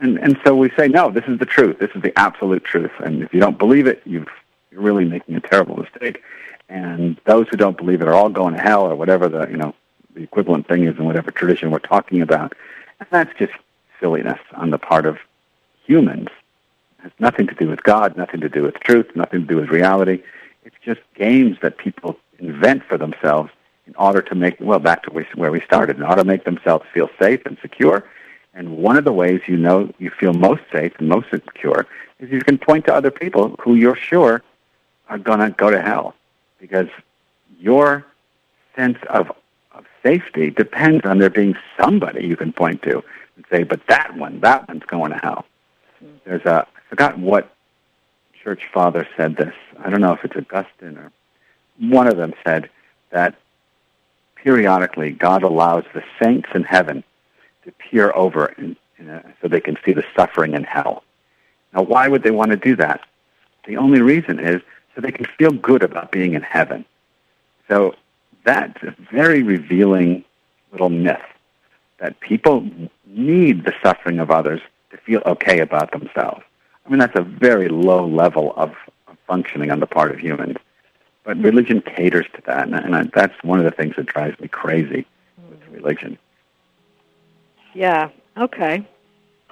[0.00, 1.78] And and so we say, no, this is the truth.
[1.78, 2.92] This is the absolute truth.
[3.00, 4.28] And if you don't believe it, you've
[4.70, 6.22] you're really making a terrible mistake.
[6.68, 9.56] And those who don't believe it are all going to hell or whatever the you
[9.56, 9.74] know
[10.14, 12.54] the equivalent thing is in whatever tradition we're talking about.
[13.00, 13.52] And that's just
[14.00, 15.18] silliness on the part of
[15.84, 16.28] humans.
[16.98, 19.56] It has nothing to do with God, nothing to do with truth, nothing to do
[19.56, 20.22] with reality.
[20.68, 23.50] It's just games that people invent for themselves
[23.86, 26.84] in order to make, well, back to where we started, in order to make themselves
[26.92, 28.04] feel safe and secure.
[28.52, 31.86] And one of the ways you know you feel most safe and most secure
[32.18, 34.42] is you can point to other people who you're sure
[35.08, 36.14] are going to go to hell
[36.60, 36.88] because
[37.58, 38.04] your
[38.76, 39.32] sense of,
[39.72, 43.02] of safety depends on there being somebody you can point to
[43.36, 45.46] and say, but that one, that one's going to hell.
[46.04, 46.16] Mm-hmm.
[46.26, 47.54] There's a, I forgot what
[48.48, 49.52] church father said this.
[49.78, 51.12] I don't know if it's Augustine or
[51.78, 52.70] one of them said
[53.10, 53.34] that
[54.36, 57.04] periodically God allows the saints in heaven
[57.64, 61.04] to peer over in, in a, so they can see the suffering in hell.
[61.74, 63.02] Now, why would they want to do that?
[63.66, 64.62] The only reason is
[64.94, 66.86] so they can feel good about being in heaven.
[67.68, 67.96] So
[68.44, 70.24] that's a very revealing
[70.72, 71.20] little myth
[71.98, 72.66] that people
[73.06, 76.42] need the suffering of others to feel okay about themselves.
[76.88, 78.74] I mean, that's a very low level of,
[79.26, 80.56] functioning on the part of humans.
[81.22, 84.40] But religion caters to that, and, and I, that's one of the things that drives
[84.40, 85.04] me crazy
[85.50, 86.16] with religion.
[87.74, 88.88] Yeah, okay.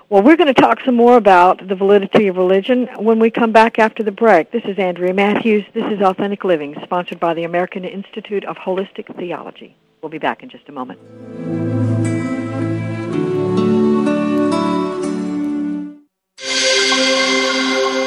[0.09, 3.53] Well, we're going to talk some more about the validity of religion when we come
[3.53, 4.51] back after the break.
[4.51, 5.67] This is Andrea Matthews.
[5.75, 9.77] This is Authentic Living, sponsored by the American Institute of Holistic Theology.
[10.01, 10.99] We'll be back in just a moment.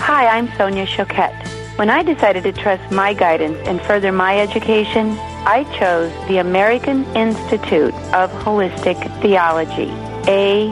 [0.00, 1.34] Hi, I'm Sonia Choquette.
[1.78, 7.04] When I decided to trust my guidance and further my education, I chose the American
[7.16, 9.86] Institute of Holistic Theology,
[10.26, 10.68] AIHT,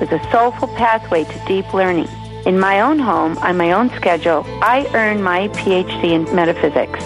[0.00, 2.08] with a soulful pathway to deep learning.
[2.46, 7.04] In my own home, on my own schedule, I earned my PhD in metaphysics.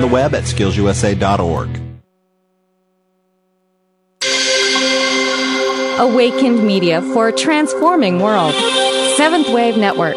[0.00, 1.68] The web at skillsusa.org.
[6.00, 8.54] Awakened Media for a transforming world.
[9.18, 10.16] Seventh Wave Network.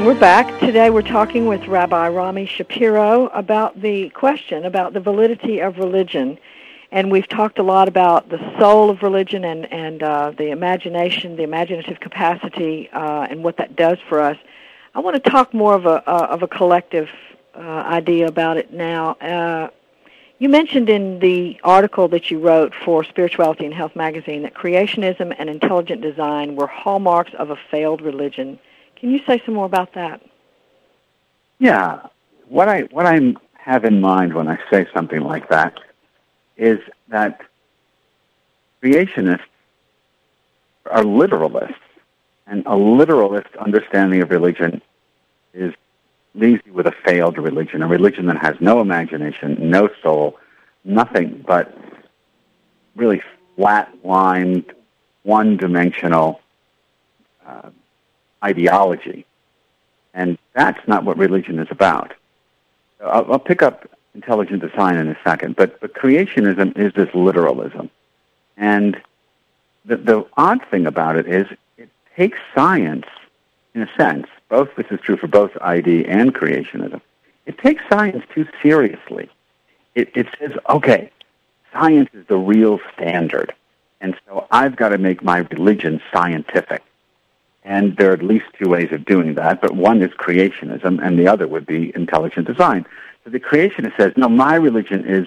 [0.00, 0.58] And we're back.
[0.60, 6.38] Today we're talking with Rabbi Rami Shapiro about the question about the validity of religion.
[6.90, 11.36] And we've talked a lot about the soul of religion and, and uh, the imagination,
[11.36, 14.38] the imaginative capacity, uh, and what that does for us.
[14.94, 17.10] I want to talk more of a, uh, of a collective
[17.54, 19.16] uh, idea about it now.
[19.16, 19.68] Uh,
[20.38, 25.36] you mentioned in the article that you wrote for Spirituality and Health magazine that creationism
[25.38, 28.58] and intelligent design were hallmarks of a failed religion.
[29.00, 30.20] Can you say some more about that?
[31.58, 32.06] Yeah,
[32.48, 35.78] what I what I have in mind when I say something like that
[36.56, 37.40] is that
[38.82, 39.40] creationists
[40.90, 41.74] are literalists,
[42.46, 44.82] and a literalist understanding of religion
[45.54, 45.74] is
[46.34, 50.38] leaves you with a failed religion, a religion that has no imagination, no soul,
[50.84, 51.76] nothing but
[52.96, 53.22] really
[53.56, 54.72] flat-lined,
[55.22, 56.40] one-dimensional
[57.46, 57.70] uh,
[58.44, 59.26] ideology.
[60.14, 62.12] And that's not what religion is about.
[63.00, 67.90] I'll, I'll, pick up intelligent design in a second, but, but creationism is this literalism.
[68.56, 69.00] And
[69.84, 71.46] the, the odd thing about it is
[71.78, 73.06] it takes science,
[73.74, 77.00] in a sense, both this is true for both ID and creationism,
[77.46, 79.30] it takes science too seriously.
[79.94, 81.10] It, it says, okay,
[81.72, 83.54] science is the real standard.
[84.00, 86.82] And so I've got to make my religion scientific.
[87.62, 91.18] And there are at least two ways of doing that, but one is creationism, and
[91.18, 92.86] the other would be intelligent design.
[93.22, 95.26] So the creationist says, no, my religion is,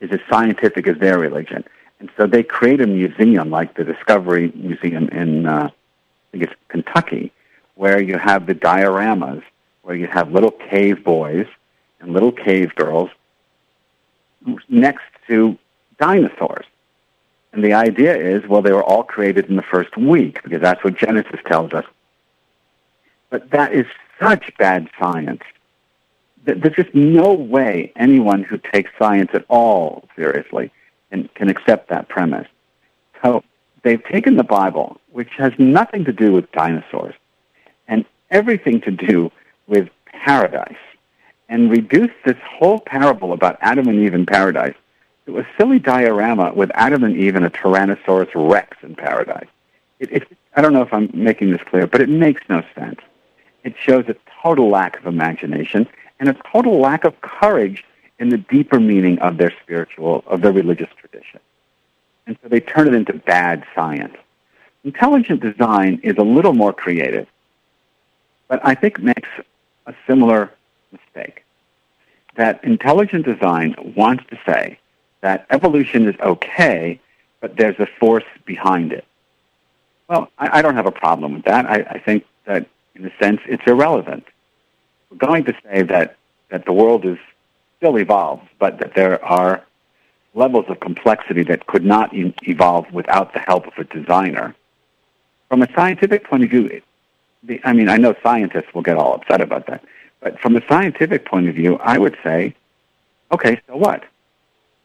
[0.00, 1.64] is as scientific as their religion.
[1.98, 6.54] And so they create a museum like the Discovery Museum in, uh, I think it's
[6.68, 7.32] Kentucky,
[7.74, 9.42] where you have the dioramas,
[9.82, 11.46] where you have little cave boys
[12.00, 13.10] and little cave girls
[14.68, 15.58] next to
[15.98, 16.66] dinosaurs.
[17.52, 20.82] And the idea is, well, they were all created in the first week, because that's
[20.82, 21.84] what Genesis tells us.
[23.30, 23.86] But that is
[24.20, 25.42] such bad science.
[26.44, 30.70] There's just no way anyone who takes science at all seriously
[31.10, 32.48] can, can accept that premise.
[33.22, 33.44] So
[33.82, 37.14] they've taken the Bible, which has nothing to do with dinosaurs,
[37.86, 39.30] and everything to do
[39.66, 40.74] with paradise,
[41.48, 44.74] and reduced this whole parable about Adam and Eve in paradise
[45.26, 49.48] it was silly diorama with Adam and Eve and a Tyrannosaurus Rex in paradise.
[50.00, 53.00] It, it, I don't know if I'm making this clear, but it makes no sense.
[53.62, 55.86] It shows a total lack of imagination
[56.18, 57.84] and a total lack of courage
[58.18, 61.40] in the deeper meaning of their spiritual, of their religious tradition.
[62.26, 64.16] And so they turn it into bad science.
[64.84, 67.28] Intelligent design is a little more creative,
[68.48, 69.28] but I think makes
[69.86, 70.52] a similar
[70.90, 71.44] mistake.
[72.34, 74.78] That intelligent design wants to say
[75.22, 77.00] that evolution is okay,
[77.40, 79.04] but there's a force behind it.
[80.08, 81.66] Well, I, I don't have a problem with that.
[81.66, 84.24] I, I think that, in a sense, it's irrelevant.
[85.10, 86.16] We're going to say that,
[86.50, 87.18] that the world is
[87.78, 89.62] still evolved, but that there are
[90.34, 94.54] levels of complexity that could not e- evolve without the help of a designer.
[95.48, 96.80] From a scientific point of view,
[97.42, 99.84] the, I mean, I know scientists will get all upset about that,
[100.20, 102.54] but from a scientific point of view, I would say,
[103.30, 104.04] okay, so what?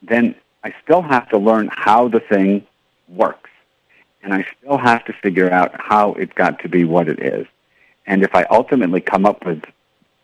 [0.02, 0.34] Then
[0.64, 2.66] I still have to learn how the thing
[3.08, 3.50] works.
[4.22, 7.46] And I still have to figure out how it got to be what it is.
[8.06, 9.62] And if I ultimately come up with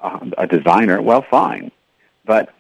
[0.01, 1.71] a, a designer, well, fine.
[2.25, 2.53] But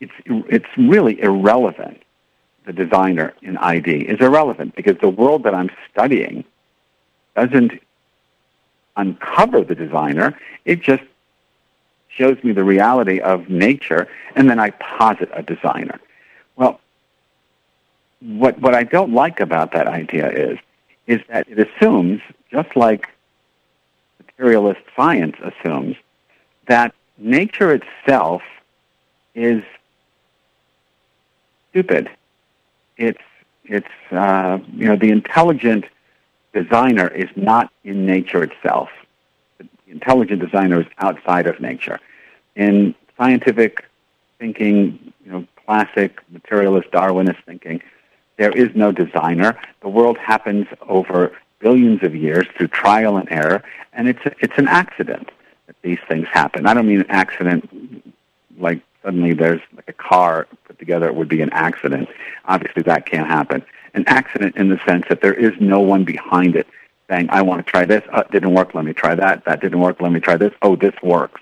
[0.00, 2.02] it's, it's really irrelevant
[2.66, 6.44] the designer in ID is irrelevant because the world that I'm studying
[7.36, 7.72] doesn't
[8.96, 10.38] uncover the designer.
[10.64, 11.04] It just
[12.16, 16.00] shows me the reality of nature, and then I posit a designer.
[16.56, 16.80] Well,
[18.20, 20.58] what what I don't like about that idea is
[21.06, 23.08] is that it assumes, just like
[24.18, 25.96] materialist science assumes,
[26.66, 28.42] that nature itself
[29.34, 29.62] is
[31.70, 32.10] stupid.
[32.96, 33.22] It's
[33.64, 35.84] it's uh, you know the intelligent
[36.52, 38.88] designer is not in nature itself.
[39.86, 41.98] Intelligent designer is outside of nature.
[42.54, 43.84] In scientific
[44.38, 47.82] thinking, you know, classic materialist Darwinist thinking,
[48.36, 49.58] there is no designer.
[49.80, 53.62] The world happens over billions of years through trial and error,
[53.92, 55.30] and it's a, it's an accident
[55.66, 56.66] that these things happen.
[56.66, 58.04] I don't mean an accident
[58.58, 62.08] like suddenly there's like a car put together, it would be an accident.
[62.46, 63.64] Obviously, that can't happen.
[63.94, 66.66] An accident in the sense that there is no one behind it
[67.08, 68.02] saying, I want to try this.
[68.12, 68.74] It didn't work.
[68.74, 69.44] Let me try that.
[69.44, 70.00] That didn't work.
[70.00, 70.52] Let me try this.
[70.62, 71.40] Oh, this works.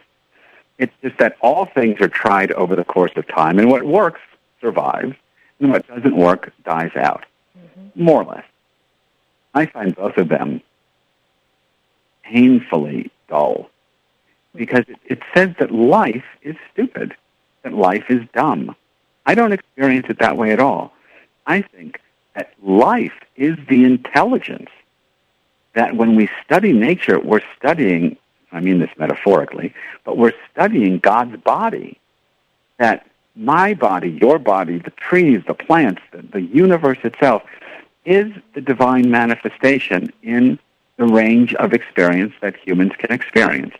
[0.79, 4.21] It's just that all things are tried over the course of time, and what works
[4.61, 5.15] survives,
[5.61, 7.25] and what doesn't work dies out,
[7.57, 8.03] mm-hmm.
[8.03, 8.45] more or less.
[9.55, 10.61] I find both of them
[12.25, 13.71] painfully dull
[14.55, 17.15] because it, it says that life is stupid
[17.65, 18.77] that life is dumb.
[19.27, 20.93] I don't experience it that way at all.
[21.47, 22.01] I think
[22.35, 24.71] that life is the intelligence
[25.75, 28.17] that when we study nature, we're studying,
[28.53, 31.99] I mean this metaphorically, but we're studying God's body.
[32.79, 33.07] That
[33.37, 37.43] my body, your body, the trees, the plants, the, the universe itself
[38.05, 40.59] is the divine manifestation in
[40.97, 43.75] the range of experience that humans can experience,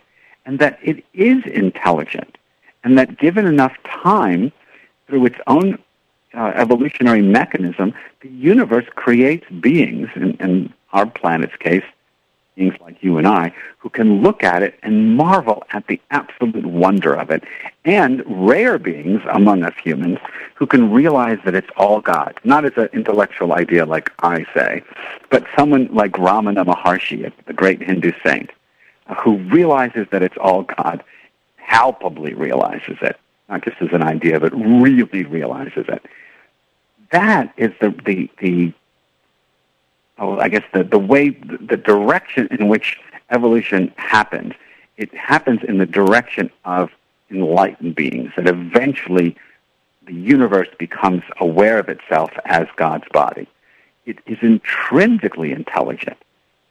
[0.45, 2.37] and that it is intelligent
[2.85, 4.53] and that given enough time
[5.07, 5.77] through its own
[6.33, 11.83] uh, evolutionary mechanism, the universe creates beings, and, in our planet's case,
[12.55, 16.65] beings like you and I, who can look at it and marvel at the absolute
[16.65, 17.43] wonder of it,
[17.83, 20.19] and rare beings among us humans
[20.55, 24.83] who can realize that it's all God, not as an intellectual idea like I say,
[25.29, 28.51] but someone like Ramana Maharshi, the great Hindu saint,
[29.17, 31.03] who realizes that it's all God
[31.57, 33.19] palpably realizes it,
[33.49, 36.05] not just as an idea, but really realizes it.
[37.11, 38.73] That is the the the
[40.17, 42.97] Oh, I guess the the way the direction in which
[43.31, 44.53] evolution happens.
[44.97, 46.89] It happens in the direction of
[47.29, 49.35] enlightened beings that eventually
[50.05, 53.47] the universe becomes aware of itself as God's body.
[54.05, 56.17] It is intrinsically intelligent.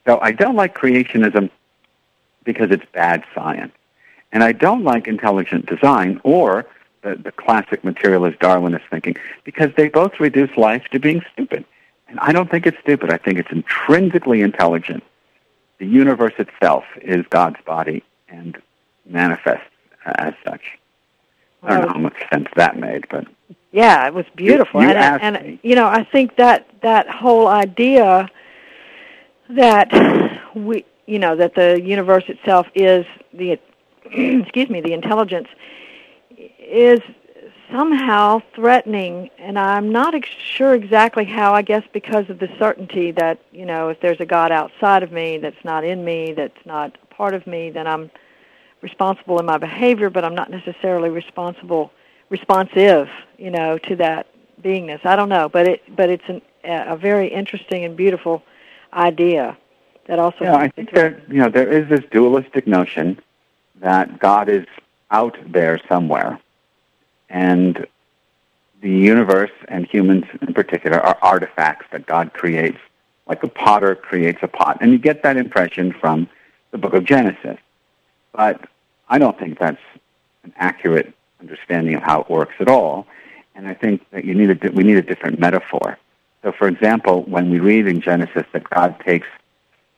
[0.07, 1.51] So I don't like creationism
[2.45, 3.73] because it's bad science.
[4.33, 6.67] And I don't like intelligent design or
[7.03, 11.65] the, the classic materialist Darwinist thinking because they both reduce life to being stupid.
[12.09, 13.11] And I don't think it's stupid.
[13.11, 15.03] I think it's intrinsically intelligent.
[15.79, 18.57] The universe itself is God's body and
[19.07, 19.71] manifests
[20.05, 20.79] as such.
[21.63, 23.27] I don't know how much sense that made, but
[23.73, 24.83] yeah, it was beautiful.
[24.83, 28.31] You, you and, and you know, I think that that whole idea
[29.51, 29.91] that
[30.55, 33.59] we, you know, that the universe itself is the
[34.05, 35.49] excuse me, the intelligence
[36.59, 37.01] is
[37.75, 41.55] somehow threatening, and I'm not ex- sure exactly how.
[41.55, 45.11] I guess because of the certainty that you know, if there's a God outside of
[45.11, 48.11] me that's not in me, that's not part of me, then I'm
[48.81, 51.91] responsible in my behavior, but I'm not necessarily responsible,
[52.29, 53.09] responsive,
[53.39, 54.27] you know, to that
[54.63, 55.05] beingness.
[55.05, 58.43] I don't know, but it, but it's an, a very interesting and beautiful
[58.93, 59.57] idea
[60.07, 60.45] that also.
[60.45, 63.21] Yeah, I think there, you know, there is this dualistic notion
[63.81, 64.67] that God is
[65.11, 66.39] out there somewhere,
[67.35, 67.85] and
[68.81, 72.79] the universe and humans in particular are artifacts that God creates,
[73.27, 74.79] like a potter creates a pot.
[74.81, 76.29] And you get that impression from
[76.71, 77.59] the book of Genesis.
[78.33, 78.69] But
[79.09, 79.83] I don't think that's
[80.45, 83.09] an accurate understanding of how it works at all.
[83.57, 85.99] And I think that you need a, we need a different metaphor.
[86.45, 89.27] So, for example, when we read in Genesis that God takes,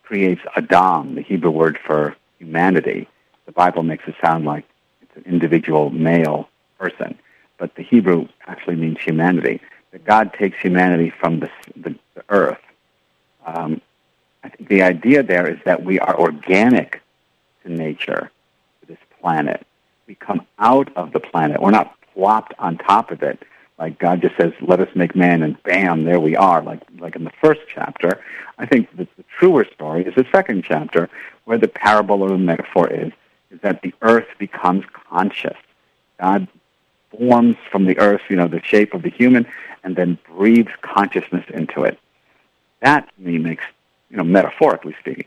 [0.05, 3.09] creates Adam, the Hebrew word for humanity,
[3.45, 4.65] the Bible makes it sound like
[5.03, 7.19] it's an individual male person,
[7.59, 9.61] but the Hebrew actually means humanity.
[9.93, 12.61] That God takes humanity from the, the, the earth.
[13.47, 13.81] Um,
[14.43, 17.01] I think the idea there is that we are organic
[17.63, 18.31] to nature,
[18.81, 19.67] to this planet.
[20.07, 21.61] We come out of the planet.
[21.61, 23.43] We're not plopped on top of it
[23.79, 26.63] like God just says, "Let us make man," and bam, there we are.
[26.63, 28.23] Like like in the first chapter,
[28.59, 31.11] I think the, the truer story is the second chapter,
[31.45, 33.13] where the parable or the metaphor is
[33.51, 35.57] is that the earth becomes conscious.
[36.19, 36.49] God
[37.19, 39.47] forms from the earth, you know, the shape of the human,
[39.85, 41.99] and then breathes consciousness into it.
[42.81, 43.65] That to me makes,
[44.11, 45.27] you know, metaphorically speaking,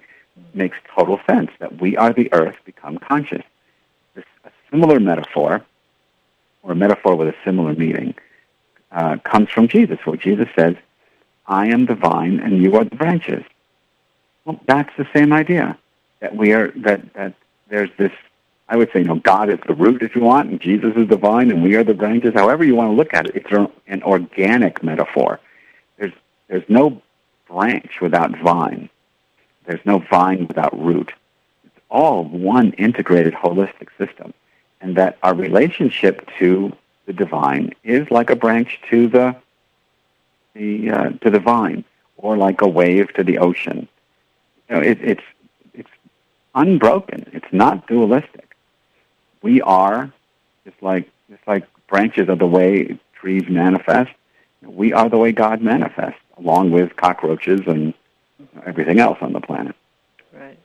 [0.54, 3.44] makes total sense that we are the earth become conscious.
[4.16, 5.64] This, a similar metaphor,
[6.64, 8.16] or a metaphor with a similar meaning,
[8.92, 10.76] uh, comes from Jesus, where Jesus says,
[11.48, 13.44] I am the vine and you are the branches.
[14.46, 15.78] Well, that's the same idea
[16.20, 17.34] that we are that that
[17.70, 18.12] there's this.
[18.70, 21.08] I would say, you know, God is the root, if you want, and Jesus is
[21.08, 22.36] the vine, and we are the branches.
[22.36, 23.52] However you want to look at it, it's
[23.88, 25.40] an organic metaphor.
[25.98, 26.14] There's
[26.48, 27.02] there's no
[27.48, 28.90] branch without vine.
[29.66, 31.12] There's no vine without root.
[31.66, 34.36] It's all one integrated, holistic system,
[34.82, 36.72] and that our relationship to
[37.08, 39.36] the divine is like a branch to the
[40.54, 41.84] the uh, to the vine,
[42.18, 43.88] or like a wave to the ocean.
[44.70, 45.24] You know, it, it's
[45.74, 45.90] it's
[46.54, 47.28] unbroken.
[47.34, 48.49] It's not dualistic.
[49.42, 50.12] We are
[50.66, 54.12] just like just like branches of the way trees manifest.
[54.62, 57.94] We are the way God manifests, along with cockroaches and
[58.66, 59.76] everything else on the planet.
[60.34, 60.60] Right.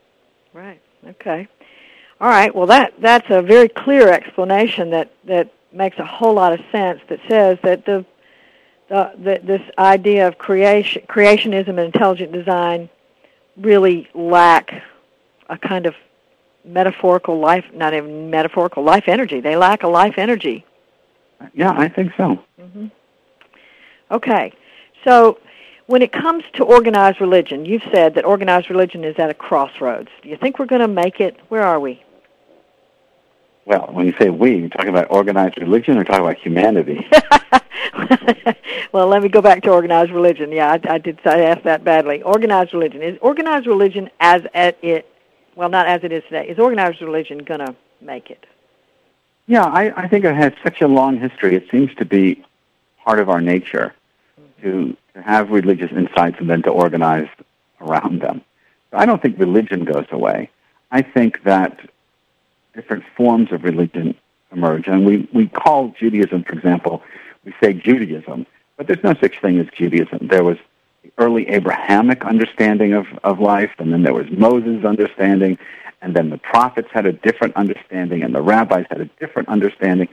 [0.53, 0.81] Right.
[1.07, 1.47] Okay.
[2.21, 2.53] All right.
[2.53, 7.01] Well, that that's a very clear explanation that that makes a whole lot of sense.
[7.09, 8.05] That says that the
[8.89, 12.89] the, the this idea of creation creationism and intelligent design
[13.57, 14.83] really lack
[15.49, 15.95] a kind of
[16.65, 19.39] metaphorical life, not even metaphorical life energy.
[19.39, 20.65] They lack a life energy.
[21.53, 22.39] Yeah, I think so.
[22.59, 22.87] Mm-hmm.
[24.11, 24.53] Okay,
[25.03, 25.39] so
[25.87, 30.09] when it comes to organized religion, you've said that organized religion is at a crossroads.
[30.21, 31.37] Do you think we're going to make it?
[31.49, 32.01] Where are we?
[33.65, 37.07] Well, when you say we, you're talking about organized religion or talking about humanity?
[38.91, 40.51] well, let me go back to organized religion.
[40.51, 41.19] Yeah, I, I did.
[41.25, 42.21] I asked that badly.
[42.21, 45.09] Organized religion is organized religion as at it.
[45.55, 46.47] Well, not as it is today.
[46.47, 48.45] Is organized religion going to make it?
[49.47, 51.55] Yeah, I, I think it has such a long history.
[51.55, 52.43] It seems to be
[53.03, 53.93] part of our nature
[54.61, 57.29] to, to have religious insights and then to organize
[57.79, 58.41] around them.
[58.91, 60.49] So I don't think religion goes away.
[60.91, 61.79] I think that
[62.73, 64.15] different forms of religion
[64.51, 67.03] emerge, and we, we call Judaism, for example,
[67.43, 68.45] we say Judaism,
[68.77, 70.27] but there's no such thing as Judaism.
[70.27, 70.57] There was
[71.17, 75.57] early Abrahamic understanding of, of life, and then there was Moses' understanding,
[76.01, 80.07] and then the prophets had a different understanding, and the rabbis had a different understanding.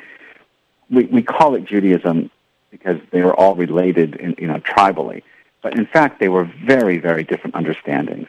[0.91, 2.31] We, we call it Judaism
[2.71, 5.23] because they were all related, in, you know, tribally.
[5.63, 8.29] But in fact, they were very, very different understandings.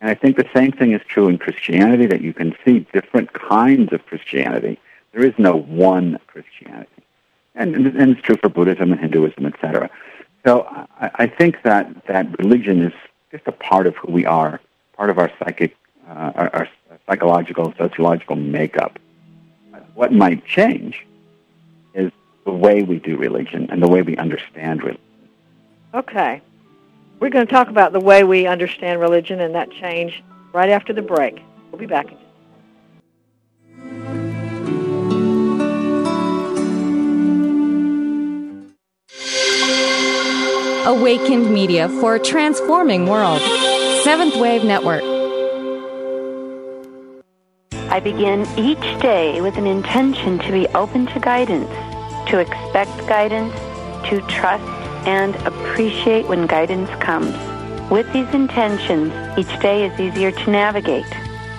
[0.00, 3.32] And I think the same thing is true in Christianity, that you can see different
[3.32, 4.78] kinds of Christianity.
[5.12, 7.04] There is no one Christianity
[7.54, 9.90] and, and it's true for Buddhism and Hinduism, etc.
[10.44, 10.66] So
[11.00, 12.92] I, I think that that religion is
[13.30, 14.60] just a part of who we are,
[14.96, 15.76] part of our psychic,
[16.08, 16.68] uh, our, our
[17.08, 18.98] psychological, sociological makeup.
[19.94, 21.06] What might change
[21.94, 22.10] is
[22.44, 25.00] the way we do religion and the way we understand religion.
[25.94, 26.42] Okay.
[27.20, 30.22] We're going to talk about the way we understand religion and that change
[30.52, 31.40] right after the break.
[31.70, 32.18] We'll be back in
[40.86, 43.40] Awakened Media for a transforming world.
[44.02, 45.02] Seventh Wave Network.
[47.90, 51.70] I begin each day with an intention to be open to guidance,
[52.28, 53.54] to expect guidance,
[54.10, 54.62] to trust
[55.08, 57.34] and appreciate when guidance comes.
[57.90, 61.10] With these intentions, each day is easier to navigate.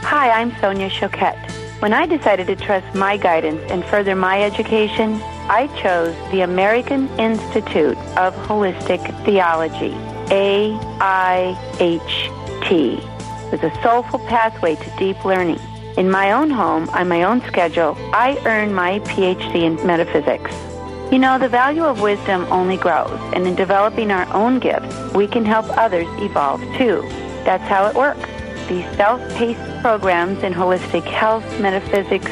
[0.04, 1.50] Hi, I'm Sonia Choquette.
[1.82, 7.08] When I decided to trust my guidance and further my education, I chose the American
[7.20, 9.92] Institute of Holistic Theology,
[10.32, 10.72] AIHT,
[13.52, 15.60] with a soulful pathway to deep learning.
[15.98, 20.52] In my own home, on my own schedule, I earn my PhD in metaphysics.
[21.12, 25.28] You know, the value of wisdom only grows, and in developing our own gifts, we
[25.28, 27.04] can help others evolve too.
[27.46, 28.28] That's how it works.
[28.68, 32.32] These self-paced programs in holistic health, metaphysics,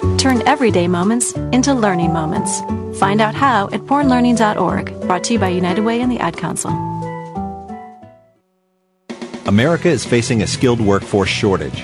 [0.21, 2.61] Turn everyday moments into learning moments.
[2.99, 6.69] Find out how at bornlearning.org, brought to you by United Way and the Ad Council.
[9.47, 11.83] America is facing a skilled workforce shortage.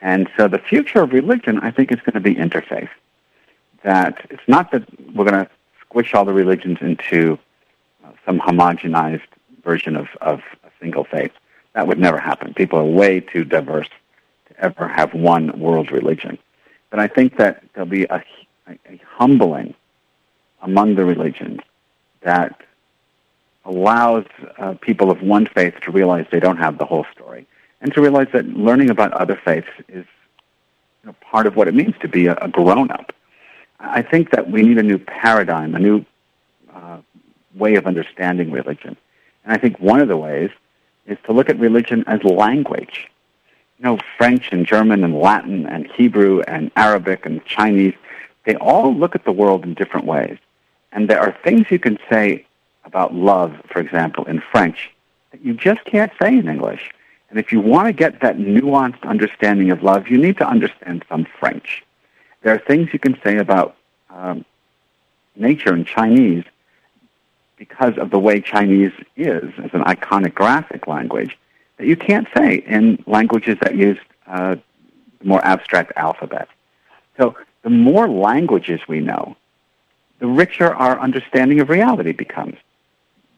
[0.05, 2.91] And so the future of religion, I think, is going to be interfaith.
[3.85, 4.83] That it's not that
[5.15, 5.51] we're going to
[5.81, 7.39] squish all the religions into
[8.05, 9.23] uh, some homogenized
[9.65, 11.33] version of, of a single faith.
[11.73, 12.53] That would never happen.
[12.53, 13.89] People are way too diverse
[14.49, 16.39] to ever have one world religion.
[16.91, 18.23] But I think that there'll be a,
[18.67, 19.75] a, a humbling
[20.61, 21.61] among the religions
[22.21, 22.61] that
[23.65, 24.27] allows
[24.59, 27.47] uh, people of one faith to realize they don't have the whole story,
[27.85, 30.07] and to realize that learning about other faiths is
[31.03, 33.13] you know, part of what it means to be a, a grown-up.
[33.79, 36.03] I think that we need a new paradigm, a new
[36.75, 37.01] uh,
[37.55, 38.97] way of understanding religion.
[39.45, 40.49] And I think one of the ways
[41.07, 43.11] is to look at religion as language.
[43.79, 47.93] You know, French and German and Latin and Hebrew and Arabic and Chinese,
[48.47, 50.39] they all look at the world in different ways.
[50.93, 52.47] And there are things you can say
[52.87, 54.91] about love, for example, in French,
[55.33, 56.91] that you just can't say in English.
[57.35, 61.05] And if you want to get that nuanced understanding of love, you need to understand
[61.09, 61.83] some French.
[62.43, 63.75] There are things you can say about
[64.09, 64.45] um,
[65.35, 66.45] nature in Chinese
[67.57, 71.37] because of the way Chinese is as an iconographic language
[71.79, 74.55] that you can't say in languages that use uh,
[75.25, 76.47] more abstract alphabet.
[77.17, 79.37] So the more languages we know,
[80.21, 82.59] the richer our understanding of reality becomes.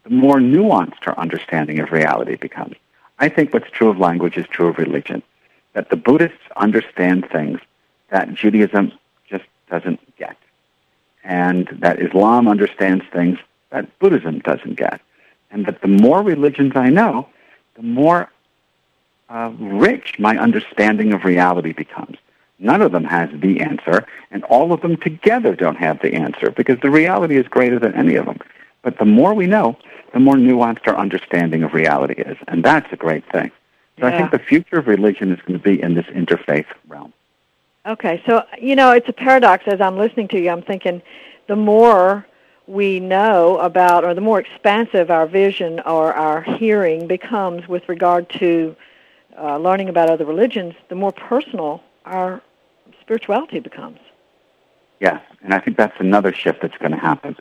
[0.04, 2.76] The more nuanced our understanding of reality becomes.
[3.18, 5.22] I think what's true of language is true of religion.
[5.72, 7.60] That the Buddhists understand things
[8.10, 8.92] that Judaism
[9.28, 10.36] just doesn't get.
[11.24, 13.38] And that Islam understands things
[13.70, 15.00] that Buddhism doesn't get.
[15.50, 17.28] And that the more religions I know,
[17.74, 18.30] the more
[19.28, 22.16] uh, rich my understanding of reality becomes.
[22.58, 26.50] None of them has the answer, and all of them together don't have the answer
[26.50, 28.38] because the reality is greater than any of them.
[28.86, 29.76] But the more we know,
[30.12, 33.50] the more nuanced our understanding of reality is, and that's a great thing.
[33.98, 34.14] So Yeah.
[34.14, 37.12] I think the future of religion is going to be in this interfaith realm.
[37.84, 39.64] Okay, so you know it's a paradox.
[39.66, 41.02] As I'm listening to you, I'm thinking
[41.48, 42.28] the more
[42.68, 48.28] we know about, or the more expansive our vision or our hearing becomes with regard
[48.38, 48.76] to
[49.36, 52.40] uh, learning about other religions, the more personal our
[53.00, 53.98] spirituality becomes.
[55.00, 57.36] Yes, and I think that's another shift that's going to happen.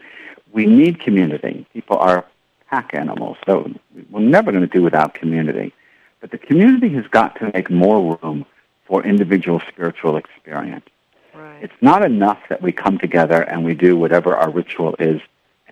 [0.56, 1.68] We need community.
[1.74, 2.26] People are
[2.70, 3.70] pack animals, so
[4.10, 5.74] we're never going to do without community.
[6.22, 8.46] But the community has got to make more room
[8.86, 10.86] for individual spiritual experience.
[11.34, 11.62] Right.
[11.62, 15.20] It's not enough that we come together and we do whatever our ritual is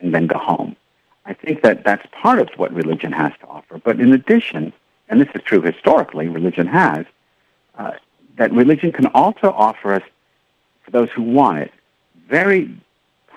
[0.01, 0.75] and then go home.
[1.25, 3.77] I think that that's part of what religion has to offer.
[3.77, 4.73] But in addition,
[5.07, 7.05] and this is true historically, religion has,
[7.77, 7.91] uh,
[8.35, 10.03] that religion can also offer us,
[10.83, 11.71] for those who want it,
[12.27, 12.75] very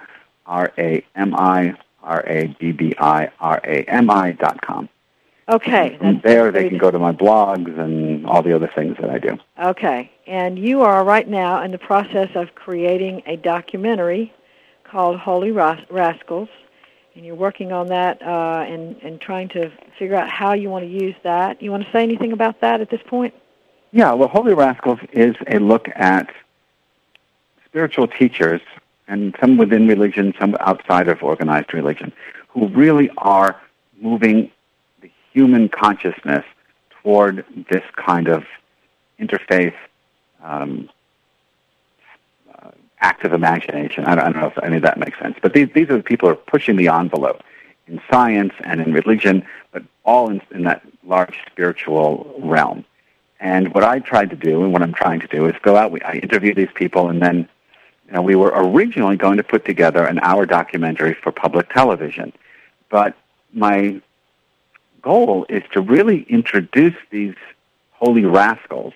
[0.45, 4.89] R A M I R A B B I R A M I dot com.
[5.49, 5.97] Okay.
[5.97, 9.19] From there, they can go to my blogs and all the other things that I
[9.19, 9.37] do.
[9.61, 10.09] Okay.
[10.25, 14.31] And you are right now in the process of creating a documentary
[14.85, 16.47] called Holy Ras- Rascals,
[17.15, 20.83] and you're working on that uh, and, and trying to figure out how you want
[20.83, 21.61] to use that.
[21.61, 23.33] You want to say anything about that at this point?
[23.91, 26.33] Yeah, well, Holy Rascals is a look at
[27.65, 28.61] spiritual teachers,
[29.07, 32.11] and some within religion, some outside of organized religion,
[32.47, 33.61] who really are
[33.99, 34.51] moving
[35.01, 36.43] the human consciousness
[37.03, 38.45] toward this kind of
[39.19, 39.75] interfaith
[40.41, 40.89] um,
[43.03, 44.05] active imagination.
[44.05, 45.97] I don't, I don't know if any of that makes sense, but these these are
[45.97, 47.43] the people who are pushing the envelope
[47.87, 52.85] in science and in religion, but all in, in that large spiritual realm.
[53.39, 55.91] And what I tried to do, and what I'm trying to do, is go out.
[55.91, 57.47] We, I interview these people, and then
[58.07, 62.31] you know, we were originally going to put together an hour documentary for public television,
[62.89, 63.15] but
[63.53, 64.01] my
[65.01, 67.35] goal is to really introduce these
[67.91, 68.93] holy rascals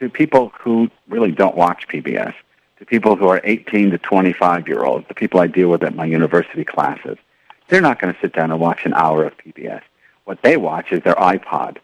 [0.00, 2.34] to people who really don't watch PBS,
[2.82, 5.94] to people who are 18 to 25 year olds, the people I deal with at
[5.94, 7.16] my university classes.
[7.68, 9.82] They're not going to sit down and watch an hour of PBS.
[10.24, 11.76] What they watch is their iPod.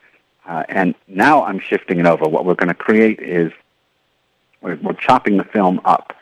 [0.44, 2.24] Uh, and now I'm shifting it over.
[2.24, 3.52] What we're going to create is
[4.60, 6.16] we're, we're chopping the film up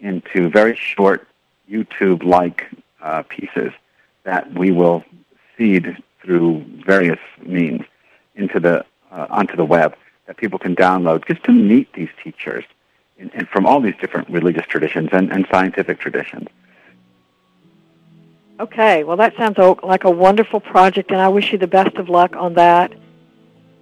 [0.00, 1.28] into very short
[1.70, 2.70] YouTube-like
[3.02, 3.72] uh, pieces
[4.24, 5.04] that we will
[5.58, 7.82] feed through various means
[8.34, 12.64] into the uh, onto the web that people can download just to meet these teachers
[13.34, 16.48] and from all these different religious traditions and, and scientific traditions.
[18.60, 22.08] Okay, well, that sounds like a wonderful project, and I wish you the best of
[22.08, 22.92] luck on that.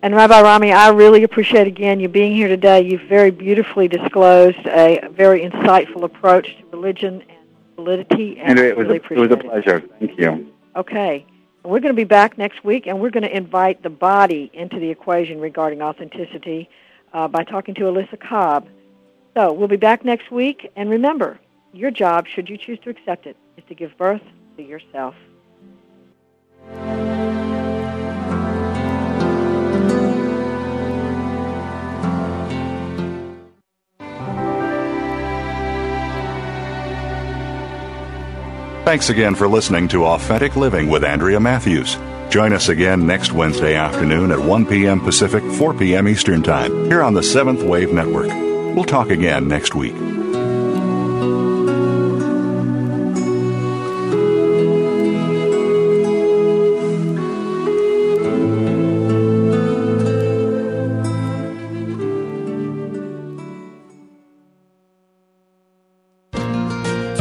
[0.03, 2.80] And Rabbi Rami, I really appreciate again you being here today.
[2.80, 7.38] You've very beautifully disclosed a very insightful approach to religion and
[7.76, 9.82] validity, and I it was, really a, it was a pleasure.
[9.99, 10.51] Thank you.
[10.76, 11.26] Okay.
[11.62, 14.78] We're going to be back next week, and we're going to invite the body into
[14.78, 16.70] the equation regarding authenticity
[17.12, 18.66] uh, by talking to Alyssa Cobb.
[19.34, 21.38] So we'll be back next week, and remember,
[21.72, 24.22] your job, should you choose to accept it, is to give birth
[24.56, 25.14] to yourself.
[38.84, 41.96] Thanks again for listening to Authentic Living with Andrea Matthews.
[42.28, 45.00] Join us again next Wednesday afternoon at 1 p.m.
[45.00, 46.08] Pacific, 4 p.m.
[46.08, 48.49] Eastern Time, here on the Seventh Wave Network.
[48.74, 49.94] We'll talk again next week.